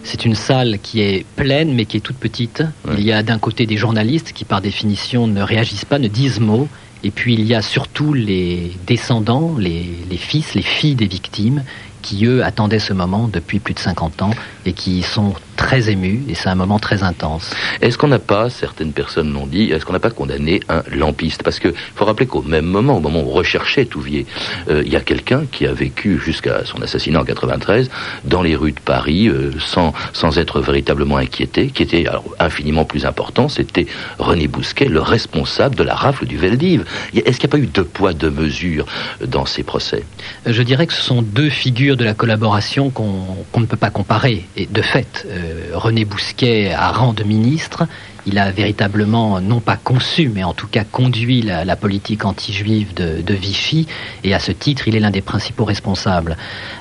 C'est 0.09 0.25
une 0.25 0.37
salle 0.37 0.79
qui 0.79 1.01
est 1.01 1.27
pleine 1.35 1.75
mais 1.75 1.85
qui 1.85 1.97
est 1.97 2.01
toute 2.01 2.17
petite. 2.17 2.63
Il 2.97 3.05
y 3.05 3.11
a 3.11 3.25
d'un 3.25 3.41
côté 3.41 3.67
des 3.67 3.77
journalistes 3.77 4.33
qui 4.33 4.45
par 4.45 4.61
définition 4.61 5.27
ne 5.27 5.43
réagissent 5.43 5.85
pas, 5.85 5.99
ne 5.99 6.07
disent 6.07 6.39
mot. 6.39 6.69
Et 7.03 7.11
puis 7.11 7.35
il 7.35 7.45
y 7.45 7.57
a 7.57 7.61
surtout 7.61 8.13
les 8.15 8.71
descendants, 8.87 9.57
les, 9.59 9.85
les 10.09 10.17
fils, 10.17 10.55
les 10.55 10.63
filles 10.63 10.95
des 10.95 11.09
victimes 11.09 11.65
qui, 12.03 12.25
eux, 12.25 12.45
attendaient 12.45 12.79
ce 12.79 12.93
moment 12.93 13.27
depuis 13.27 13.59
plus 13.59 13.75
de 13.75 13.81
50 13.81 14.23
ans 14.23 14.31
et 14.67 14.73
qui 14.73 15.03
sont 15.03 15.35
très 15.57 15.91
émus 15.91 16.23
et 16.29 16.35
c'est 16.35 16.49
un 16.49 16.55
moment 16.55 16.79
très 16.79 17.03
intense. 17.03 17.55
Est-ce 17.81 17.99
qu'on 17.99 18.09
n'a 18.09 18.19
pas, 18.19 18.51
certaines 18.51 18.93
personnes 18.93 19.33
l'ont 19.33 19.47
dit, 19.47 19.71
est-ce 19.73 19.85
qu'on 19.85 19.93
n'a 19.93 20.01
pas 20.01 20.11
condamné 20.11 20.61
un 20.69 20.83
lampiste? 20.93 21.43
Parce 21.43 21.59
qu'il 21.59 21.73
faut 21.95 22.05
rappeler 22.05 22.27
qu'au 22.27 22.43
même 22.43 22.67
moment, 22.67 22.97
au 22.97 23.01
moment 23.01 23.21
où 23.21 23.31
on 23.31 23.33
recherchait 23.33 23.87
Touvier, 23.87 24.27
euh, 24.69 24.83
il 24.85 24.93
y 24.93 24.97
a 24.97 25.01
quelqu'un 25.01 25.45
qui 25.51 25.67
a 25.67 25.73
vécu 25.73 26.19
jusqu'à 26.19 26.65
son 26.65 26.83
assassinat 26.83 27.21
en 27.21 27.25
93 27.25 27.91
dans 28.25 28.43
les 28.43 28.55
rues 28.55 28.73
de 28.73 28.81
Paris 28.81 29.29
euh, 29.29 29.53
sans, 29.59 29.93
sans 30.13 30.39
être 30.39 30.61
véritablement 30.61 31.17
inquiété, 31.17 31.69
qui 31.69 31.83
était 31.83 32.07
alors, 32.07 32.25
infiniment 32.39 32.85
plus 32.85 33.07
important, 33.07 33.49
c'était 33.49 33.87
René 34.19 34.49
Bousquet, 34.49 34.87
le 34.87 35.01
responsable 35.01 35.75
de 35.75 35.83
la 35.83 35.95
rafle 35.95 36.27
du 36.27 36.37
Veldiv. 36.37 36.85
Est-ce 37.15 37.39
qu'il 37.39 37.49
n'y 37.49 37.55
a 37.55 37.57
pas 37.57 37.59
eu 37.59 37.67
deux 37.67 37.85
poids, 37.85 38.13
deux 38.13 38.31
mesures 38.31 38.87
dans 39.25 39.47
ces 39.47 39.63
procès? 39.63 40.05
Je 40.45 40.63
dirais 40.63 40.87
que 40.87 40.93
ce 40.93 41.03
sont 41.03 41.23
deux 41.23 41.51
figures 41.51 41.97
de 41.97 42.05
la 42.05 42.15
collaboration 42.15 42.91
qu'on 42.91 43.37
ne 43.57 43.67
peut 43.67 43.77
pas 43.77 43.91
comparer. 43.91 44.45
Et 44.57 44.67
de 44.67 44.83
fait, 44.83 45.27
euh, 45.29 45.71
René 45.75 46.05
Bousquet 46.05 46.73
à 46.73 46.91
rang 46.91 47.13
de 47.13 47.25
ministre 47.25 47.87
il 48.27 48.39
a 48.39 48.51
véritablement, 48.51 49.41
non 49.41 49.61
pas 49.61 49.77
conçu, 49.77 50.29
mais 50.33 50.43
en 50.43 50.53
tout 50.53 50.67
cas 50.67 50.85
conduit 50.85 51.43
la, 51.43 51.77
politique 51.77 52.25
anti-juive 52.25 52.95
de, 52.95 53.35
Vichy, 53.35 53.87
et 54.25 54.35
à 54.35 54.39
ce 54.39 54.51
titre, 54.51 54.89
il 54.89 54.97
est 54.97 55.01
l'un 55.01 55.11
des 55.11 55.21
principaux 55.21 55.65
responsables. 55.65 56.37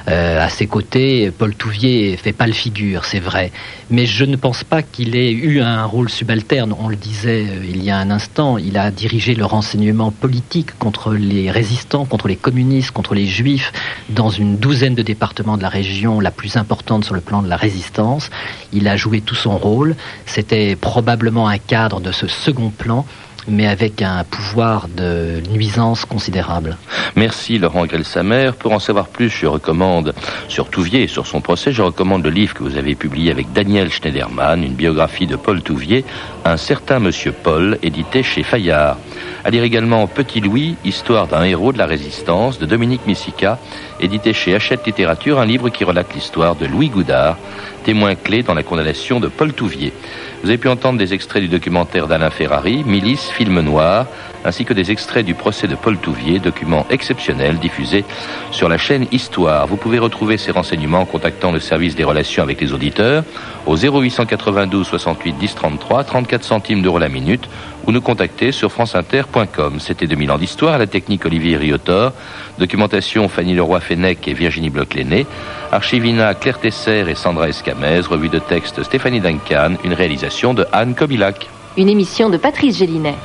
Euh, 0.08 0.44
à 0.44 0.50
ses 0.50 0.68
côtés, 0.68 1.32
Paul 1.38 1.54
Touvier 1.54 2.18
fait 2.18 2.34
pas 2.34 2.48
le 2.48 2.54
figure, 2.54 3.06
c'est 3.06 3.20
vrai, 3.20 3.52
mais 3.90 4.06
je 4.06 4.26
ne 4.26 4.36
pense 4.36 4.64
pas 4.64 4.82
qu'il 4.82 5.16
ait 5.16 5.32
eu 5.32 5.62
un 5.62 5.86
rôle 5.86 6.10
subalterne. 6.10 6.74
On 6.80 6.88
le 6.88 6.96
disait 6.96 7.46
euh, 7.48 7.66
il 7.68 7.84
y 7.84 7.92
a 7.92 7.98
un 7.98 8.10
instant, 8.10 8.58
il 8.58 8.78
a 8.78 8.90
dirigé 8.90 9.36
le 9.36 9.46
renseignement 9.46 10.12
politique 10.12 10.78
contre 10.80 11.14
les 11.14 11.52
résistants, 11.52 12.06
contre 12.06 12.28
les 12.28 12.38
communistes, 12.38 12.92
contre 12.92 13.14
les 13.14 13.28
juifs, 13.28 13.72
dans 14.10 14.30
une 14.30 14.58
douzaine 14.58 14.96
de 14.96 15.04
départements 15.04 15.58
de 15.58 15.62
la 15.62 15.70
région 15.70 16.20
la 16.20 16.32
plus 16.32 16.58
importante 16.58 17.06
sur 17.06 17.14
le 17.14 17.22
plan 17.22 17.42
de 17.42 17.50
la 17.50 17.58
résistance. 17.58 18.30
Il 18.72 18.88
a 18.88 18.96
joué 18.96 19.22
tout 19.22 19.36
son 19.36 19.58
rôle. 19.58 19.96
C'était 20.26 20.76
probablement 20.76 21.35
un 21.44 21.58
cadre 21.58 22.00
de 22.00 22.12
ce 22.12 22.28
second 22.28 22.70
plan 22.70 23.06
mais 23.48 23.68
avec 23.68 24.02
un 24.02 24.24
pouvoir 24.24 24.88
de 24.88 25.42
nuisance 25.52 26.06
considérable. 26.06 26.78
Merci 27.16 27.60
Laurent 27.60 27.86
Grelsamer. 27.86 28.52
Pour 28.58 28.72
en 28.72 28.80
savoir 28.80 29.08
plus, 29.08 29.30
je 29.30 29.46
recommande, 29.46 30.14
sur 30.48 30.70
Touvier 30.70 31.04
et 31.04 31.08
sur 31.08 31.28
son 31.28 31.42
procès, 31.42 31.72
je 31.72 31.82
recommande 31.82 32.24
le 32.24 32.30
livre 32.30 32.54
que 32.54 32.64
vous 32.64 32.78
avez 32.78 32.96
publié 32.96 33.32
avec 33.32 33.52
Daniel 33.54 33.92
Schneiderman, 33.92 34.64
une 34.64 34.74
biographie 34.74 35.28
de 35.28 35.36
Paul 35.36 35.62
Touvier, 35.62 36.06
Un 36.44 36.58
certain 36.58 37.00
Monsieur 37.00 37.32
Paul, 37.32 37.78
édité 37.82 38.24
chez 38.24 38.44
Fayard. 38.44 38.98
À 39.46 39.52
lire 39.52 39.64
également 39.64 40.08
Petit 40.08 40.42
Louis, 40.42 40.76
histoire 40.84 41.28
d'un 41.28 41.44
héros 41.44 41.72
de 41.72 41.78
la 41.78 41.86
résistance, 41.86 42.58
de 42.58 42.66
Dominique 42.66 43.06
Messica, 43.06 43.60
édité 44.00 44.34
chez 44.34 44.56
Hachette 44.56 44.88
Littérature, 44.88 45.40
un 45.40 45.46
livre 45.46 45.70
qui 45.70 45.84
relate 45.84 46.16
l'histoire 46.16 46.56
de 46.56 46.66
Louis 46.66 46.90
Goudard, 46.90 47.38
témoin 47.84 48.16
clé 48.16 48.42
dans 48.42 48.56
la 48.56 48.64
condamnation 48.64 49.20
de 49.20 49.28
Paul 49.28 49.54
Touvier. 49.54 49.94
Vous 50.42 50.50
avez 50.50 50.58
pu 50.58 50.68
entendre 50.68 50.98
des 50.98 51.14
extraits 51.14 51.44
du 51.44 51.48
documentaire 51.48 52.08
d'Alain 52.08 52.32
Ferrari, 52.32 52.84
Milice, 52.88 53.30
film 53.30 53.60
noir, 53.62 54.08
ainsi 54.44 54.66
que 54.66 54.74
des 54.74 54.90
extraits 54.92 55.24
du 55.24 55.36
procès 55.36 55.68
de 55.68 55.76
Paul 55.76 55.98
Touvier, 55.98 56.40
document 56.40 56.88
exceptionnel 56.90 57.60
diffusé 57.60 58.04
sur 58.50 58.68
la 58.68 58.80
chaîne 58.80 59.06
Histoire. 59.12 59.68
Vous 59.68 59.78
pouvez 59.78 60.00
retrouver 60.00 60.38
ces 60.38 60.52
renseignements 60.52 61.02
en 61.02 61.06
contactant 61.06 61.52
le 61.52 61.60
service 61.60 61.96
des 61.96 62.04
relations 62.04 62.42
avec 62.42 62.60
les 62.62 62.74
auditeurs 62.74 63.24
au 63.68 63.76
0892 63.76 64.88
68 64.88 65.38
10 65.38 65.56
33, 65.56 66.04
34 66.04 66.44
centimes 66.44 66.82
d'euros 66.82 67.00
la 67.00 67.10
minute 67.10 67.48
ou 67.88 67.92
nous 67.92 68.02
contacter 68.02 68.52
sur 68.52 68.72
franceinter.com. 68.72 69.80
C'était 69.80 70.08
2000 70.08 70.32
ans 70.32 70.38
d'histoire, 70.38 70.78
la 70.78 70.88
technique 70.88 71.26
Olivier 71.26 71.58
Riotor, 71.58 72.14
documentation 72.58 73.28
Fanny 73.28 73.54
Leroy-Fennec 73.54 74.28
et 74.28 74.34
Virginie 74.34 74.70
Bloch-Léné, 74.70 75.26
archivina 75.72 76.34
Claire 76.34 76.60
Tesser 76.60 77.06
et 77.08 77.16
Sandra 77.16 77.50
Escamez, 77.50 78.02
revue 78.02 78.30
de 78.30 78.40
texte 78.40 78.84
Stéphanie 78.84 79.22
Duncan, 79.22 79.76
une 79.84 79.94
réalisation 79.94 80.54
de 80.54 80.66
Anne 80.72 80.96
Kobilac. 80.96 81.48
Une 81.78 81.90
émission 81.90 82.30
de 82.30 82.38
Patrice 82.38 82.78
Gélinet. 82.78 83.16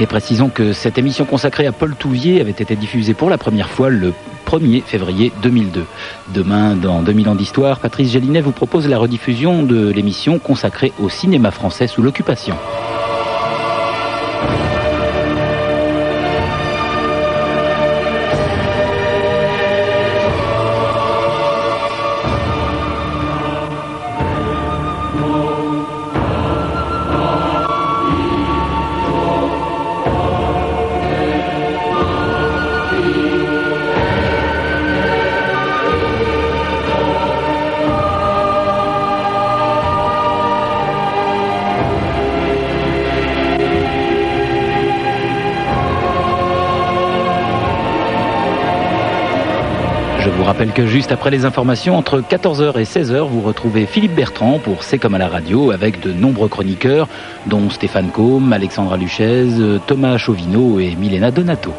Et 0.00 0.06
précisons 0.06 0.48
que 0.48 0.72
cette 0.72 0.98
émission 0.98 1.24
consacrée 1.24 1.66
à 1.66 1.72
Paul 1.72 1.94
Touvier 1.94 2.40
avait 2.40 2.50
été 2.50 2.74
diffusée 2.76 3.14
pour 3.14 3.30
la 3.30 3.38
première 3.38 3.68
fois 3.68 3.88
le 3.88 4.12
1er 4.46 4.82
février 4.82 5.32
2002. 5.42 5.84
Demain, 6.34 6.74
dans 6.74 7.02
2000 7.02 7.28
ans 7.28 7.34
d'histoire, 7.34 7.78
Patrice 7.78 8.10
Gélinet 8.10 8.40
vous 8.40 8.52
propose 8.52 8.88
la 8.88 8.98
rediffusion 8.98 9.62
de 9.62 9.90
l'émission 9.90 10.38
consacrée 10.38 10.92
au 11.00 11.08
cinéma 11.08 11.50
français 11.50 11.86
sous 11.86 12.02
l'occupation. 12.02 12.56
Rappelle 50.44 50.72
que 50.72 50.86
juste 50.86 51.12
après 51.12 51.30
les 51.30 51.44
informations, 51.44 51.96
entre 51.96 52.20
14h 52.20 52.78
et 52.80 52.84
16h, 52.84 53.28
vous 53.28 53.42
retrouvez 53.42 53.86
Philippe 53.86 54.14
Bertrand 54.14 54.58
pour 54.58 54.82
C'est 54.82 54.98
comme 54.98 55.14
à 55.14 55.18
la 55.18 55.28
radio 55.28 55.70
avec 55.70 56.00
de 56.00 56.12
nombreux 56.12 56.48
chroniqueurs, 56.48 57.06
dont 57.46 57.70
Stéphane 57.70 58.10
Combe, 58.10 58.52
Alexandra 58.52 58.96
Luchaise, 58.96 59.62
Thomas 59.86 60.16
Chauvineau 60.16 60.80
et 60.80 60.96
Milena 60.96 61.30
Donato. 61.30 61.72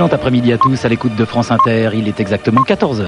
Excellent 0.00 0.16
après-midi 0.16 0.50
à 0.54 0.56
tous 0.56 0.82
à 0.86 0.88
l'écoute 0.88 1.14
de 1.14 1.26
France 1.26 1.50
Inter. 1.50 1.90
Il 1.92 2.08
est 2.08 2.20
exactement 2.20 2.62
14h. 2.62 3.04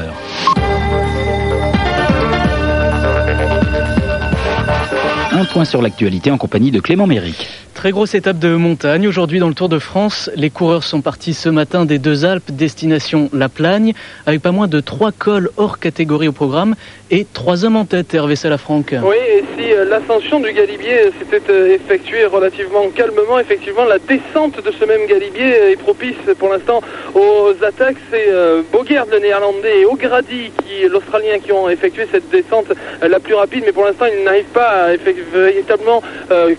Un 5.30 5.44
point 5.46 5.64
sur 5.64 5.80
l'actualité 5.80 6.30
en 6.30 6.36
compagnie 6.36 6.70
de 6.70 6.80
Clément 6.80 7.06
Méric. 7.06 7.48
Très 7.82 7.90
grosse 7.90 8.14
étape 8.14 8.38
de 8.38 8.54
montagne. 8.54 9.08
Aujourd'hui, 9.08 9.40
dans 9.40 9.48
le 9.48 9.54
Tour 9.54 9.68
de 9.68 9.80
France, 9.80 10.30
les 10.36 10.50
coureurs 10.50 10.84
sont 10.84 11.00
partis 11.00 11.34
ce 11.34 11.48
matin 11.48 11.84
des 11.84 11.98
deux 11.98 12.24
Alpes, 12.24 12.52
destination 12.52 13.28
La 13.32 13.48
Plagne, 13.48 13.92
avec 14.24 14.40
pas 14.40 14.52
moins 14.52 14.68
de 14.68 14.78
trois 14.78 15.10
cols 15.10 15.50
hors 15.56 15.80
catégorie 15.80 16.28
au 16.28 16.32
programme 16.32 16.76
et 17.10 17.26
trois 17.30 17.64
hommes 17.64 17.74
en 17.74 17.84
tête, 17.84 18.14
Hervé 18.14 18.36
Salafranque. 18.36 18.94
Oui, 19.02 19.16
et 19.16 19.44
si 19.58 19.72
euh, 19.72 19.84
l'ascension 19.84 20.38
du 20.38 20.52
Galibier 20.52 21.10
s'était 21.18 21.42
euh, 21.50 21.74
effectuée 21.74 22.24
relativement 22.24 22.88
calmement, 22.94 23.40
effectivement, 23.40 23.84
la 23.84 23.98
descente 23.98 24.64
de 24.64 24.70
ce 24.70 24.84
même 24.84 25.04
Galibier 25.08 25.72
est 25.72 25.76
propice 25.76 26.14
pour 26.38 26.50
l'instant 26.50 26.80
aux 27.16 27.52
attaques. 27.62 27.96
C'est 28.12 28.28
euh, 28.28 28.62
le 29.10 29.18
néerlandais, 29.18 29.80
et 29.80 29.86
O'Grady, 29.86 30.52
l'Australien, 30.88 31.38
qui 31.42 31.50
ont 31.50 31.68
effectué 31.68 32.06
cette 32.12 32.30
descente 32.30 32.66
la 33.02 33.18
plus 33.18 33.34
rapide, 33.34 33.64
mais 33.66 33.72
pour 33.72 33.84
l'instant, 33.84 34.06
ils 34.06 34.24
n'arrivent 34.24 34.44
pas 34.52 34.68
à 34.68 34.96
véritablement 35.32 36.02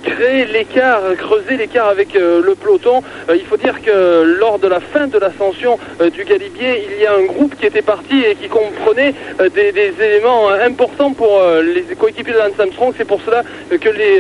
créer 0.04 0.46
l'écart 0.46 1.13
creuser 1.16 1.58
l'écart 1.58 1.88
avec 1.88 2.16
euh, 2.16 2.42
le 2.44 2.56
peloton. 2.56 3.02
Euh, 3.30 3.36
il 3.36 3.46
faut 3.46 3.58
dire 3.58 3.82
que 3.82 4.24
lors 4.40 4.60
de 4.60 4.68
la 4.68 4.80
fin 4.80 5.08
de 5.08 5.18
l'ascension 5.18 5.78
euh, 6.02 6.10
du 6.10 6.24
Galibier, 6.24 6.86
il 6.90 7.02
y 7.02 7.06
a 7.06 7.14
un 7.14 7.26
groupe 7.26 7.56
qui 7.56 7.66
était 7.66 7.82
parti 7.82 8.24
et 8.24 8.36
qui 8.36 8.48
comprenait 8.48 9.14
des, 9.54 9.94
éléments 10.00 10.50
importants 10.50 11.14
pour 11.14 11.42
les 11.62 11.84
coéquipiers 11.96 12.34
de 12.34 12.38
Lance 12.38 12.60
Armstrong. 12.60 12.94
C'est 12.98 13.06
pour 13.06 13.22
cela 13.22 13.44
que 13.70 13.90
les 13.90 14.20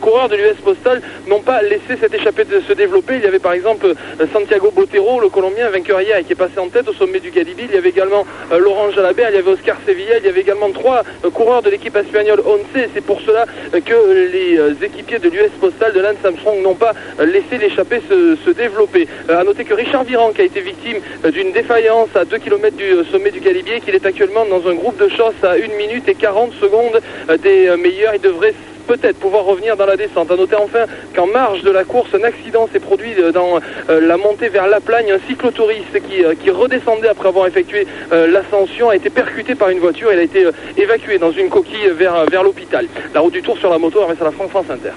coureurs 0.00 0.28
de 0.28 0.36
l'US 0.36 0.56
Postal 0.62 1.00
n'ont 1.26 1.40
pas 1.40 1.62
laissé 1.62 1.96
cette 2.00 2.14
échappée 2.14 2.44
de 2.44 2.60
se 2.60 2.72
développer. 2.72 3.16
Il 3.16 3.22
y 3.22 3.26
avait 3.26 3.38
par 3.38 3.52
exemple 3.52 3.94
Santiago 4.32 4.70
Botero, 4.74 5.20
le 5.20 5.28
Colombien 5.28 5.68
vainqueur 5.70 6.00
hier 6.00 6.18
qui 6.24 6.32
est 6.32 6.36
passé 6.36 6.58
en 6.58 6.68
tête 6.68 6.88
au 6.88 6.92
sommet 6.92 7.20
du 7.20 7.30
Galibier. 7.30 7.66
Il 7.68 7.74
y 7.74 7.78
avait 7.78 7.90
également 7.90 8.26
Laurent 8.56 8.90
Jalabert, 8.90 9.30
il 9.30 9.36
y 9.36 9.38
avait 9.38 9.50
Oscar 9.50 9.76
Sevilla, 9.86 10.18
il 10.18 10.24
y 10.24 10.28
avait 10.28 10.40
également 10.40 10.70
trois 10.70 11.02
coureurs 11.32 11.62
de 11.62 11.70
l'équipe 11.70 11.96
espagnole 11.96 12.40
Once. 12.46 12.88
C'est 12.94 13.04
pour 13.04 13.20
cela 13.20 13.46
que 13.72 14.30
les 14.32 14.84
équipiers 14.84 15.18
de 15.18 15.28
l'US 15.28 15.50
Postal 15.60 15.79
de 15.88 16.00
Lance 16.00 16.16
Armstrong 16.22 16.62
n'ont 16.62 16.74
pas 16.74 16.92
laissé 17.18 17.56
l'échappée 17.58 18.02
se, 18.08 18.50
développer. 18.50 19.08
A 19.28 19.32
euh, 19.32 19.40
à 19.40 19.44
noter 19.44 19.64
que 19.64 19.72
Richard 19.72 20.04
Viran, 20.04 20.32
qui 20.32 20.42
a 20.42 20.44
été 20.44 20.60
victime 20.60 20.98
euh, 21.24 21.30
d'une 21.30 21.52
défaillance 21.52 22.08
à 22.14 22.24
2 22.24 22.36
km 22.38 22.76
du 22.76 22.84
euh, 22.84 23.04
sommet 23.04 23.30
du 23.30 23.40
Galibier, 23.40 23.80
qu'il 23.80 23.94
est 23.94 24.04
actuellement 24.04 24.44
dans 24.44 24.68
un 24.68 24.74
groupe 24.74 24.98
de 24.98 25.08
chasse 25.08 25.42
à 25.42 25.52
1 25.52 25.76
minute 25.78 26.06
et 26.08 26.14
40 26.14 26.52
secondes 26.60 27.00
des 27.42 27.74
meilleurs. 27.76 28.14
Il 28.14 28.20
devrait 28.20 28.54
peut-être 28.86 29.18
pouvoir 29.18 29.44
revenir 29.44 29.76
dans 29.76 29.86
la 29.86 29.96
descente. 29.96 30.30
À 30.30 30.36
noter 30.36 30.56
enfin 30.56 30.84
qu'en 31.14 31.26
marge 31.26 31.62
de 31.62 31.70
la 31.70 31.84
course, 31.84 32.10
un 32.14 32.24
accident 32.24 32.68
s'est 32.72 32.80
produit 32.80 33.14
dans 33.32 33.60
la 33.88 34.16
montée 34.16 34.48
vers 34.48 34.66
La 34.66 34.80
Plagne. 34.80 35.12
Un 35.12 35.28
cyclotouriste 35.28 36.00
qui, 36.08 36.50
redescendait 36.50 37.08
après 37.08 37.28
avoir 37.28 37.46
effectué 37.46 37.86
l'ascension 38.10 38.88
a 38.88 38.96
été 38.96 39.08
percuté 39.08 39.54
par 39.54 39.68
une 39.68 39.78
voiture. 39.78 40.12
Il 40.12 40.18
a 40.18 40.22
été 40.22 40.44
évacué 40.76 41.18
dans 41.18 41.30
une 41.30 41.50
coquille 41.50 41.90
vers, 41.92 42.42
l'hôpital. 42.42 42.86
La 43.14 43.20
route 43.20 43.32
du 43.32 43.42
Tour 43.42 43.58
sur 43.58 43.70
la 43.70 43.78
moto, 43.78 44.02
avec 44.02 44.18
la 44.18 44.32
France 44.32 44.50
Inter. 44.68 44.90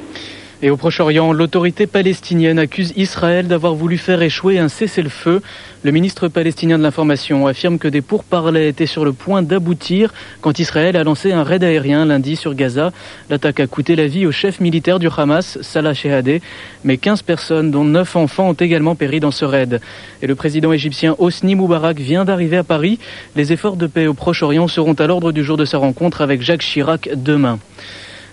Et 0.65 0.69
au 0.69 0.78
Proche-Orient, 0.78 1.34
l'autorité 1.34 1.88
palestinienne 1.88 2.58
accuse 2.58 2.93
Israël 2.95 3.49
d'avoir 3.49 3.76
voulu 3.76 3.97
faire 3.97 4.21
échouer 4.21 4.60
un 4.60 4.69
cessez-le-feu. 4.69 5.41
Le 5.84 5.91
ministre 5.91 6.30
palestinien 6.30 6.78
de 6.78 6.84
l'Information 6.84 7.47
affirme 7.47 7.78
que 7.78 7.89
des 7.89 7.99
pourparlers 7.99 8.69
étaient 8.69 8.86
sur 8.86 9.04
le 9.04 9.12
point 9.12 9.41
d'aboutir 9.41 10.13
quand 10.39 10.60
Israël 10.60 10.95
a 10.95 11.04
lancé 11.04 11.34
un 11.34 11.43
raid 11.43 11.65
aérien 11.65 12.06
lundi 12.06 12.38
sur 12.38 12.56
Gaza. 12.56 12.93
L'attaque 13.30 13.60
a 13.60 13.67
coûté 13.67 13.97
la 13.97 14.08
vie 14.08 14.26
au 14.26 14.32
chef 14.32 14.62
militaire 14.62 14.99
du 14.99 15.10
Hamas, 15.10 15.58
Salah 15.62 15.93
Shehadeh, 15.93 16.41
mais 16.86 16.95
15 16.95 17.23
personnes, 17.23 17.69
dont 17.69 17.84
9 17.84 18.15
enfants, 18.15 18.47
ont 18.52 18.54
également 18.54 18.95
péri 18.95 19.19
dans 19.19 19.32
ce 19.32 19.43
raid. 19.43 19.82
Et 20.21 20.28
le 20.28 20.36
président 20.36 20.71
égyptien 20.71 21.13
Hosni 21.19 21.56
Moubarak 21.56 21.99
vient 21.99 22.23
d'arriver 22.23 22.56
à 22.56 22.63
Paris. 22.63 22.99
Les 23.36 23.52
efforts 23.52 23.76
de 23.76 23.88
paix 23.88 24.08
au 24.08 24.13
Proche-Orient 24.13 24.69
seront 24.69 24.93
à 24.93 25.08
l'ordre 25.08 25.34
du 25.34 25.43
jour 25.43 25.58
de 25.58 25.65
sa 25.65 25.78
rencontre 25.78 26.21
avec 26.21 26.41
Jacques 26.41 26.62
Chirac 26.62 27.10
demain. 27.17 27.60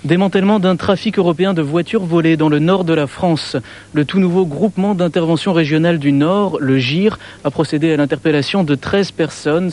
Démantèlement 0.04 0.60
d'un 0.60 0.76
trafic 0.76 1.18
européen 1.18 1.52
de 1.52 1.60
voitures 1.60 2.06
volées 2.06 2.38
dans 2.38 2.48
le 2.48 2.58
nord 2.58 2.84
de 2.84 2.94
la 2.94 3.06
France. 3.06 3.58
Le 3.92 4.06
tout 4.06 4.18
nouveau 4.18 4.46
groupement 4.46 4.94
d'intervention 4.94 5.52
régionale 5.52 5.98
du 5.98 6.10
Nord, 6.10 6.56
le 6.58 6.78
GIR, 6.78 7.18
a 7.44 7.50
procédé 7.50 7.92
à 7.92 7.98
l'interpellation 7.98 8.64
de 8.64 8.74
13 8.74 9.10
personnes 9.10 9.68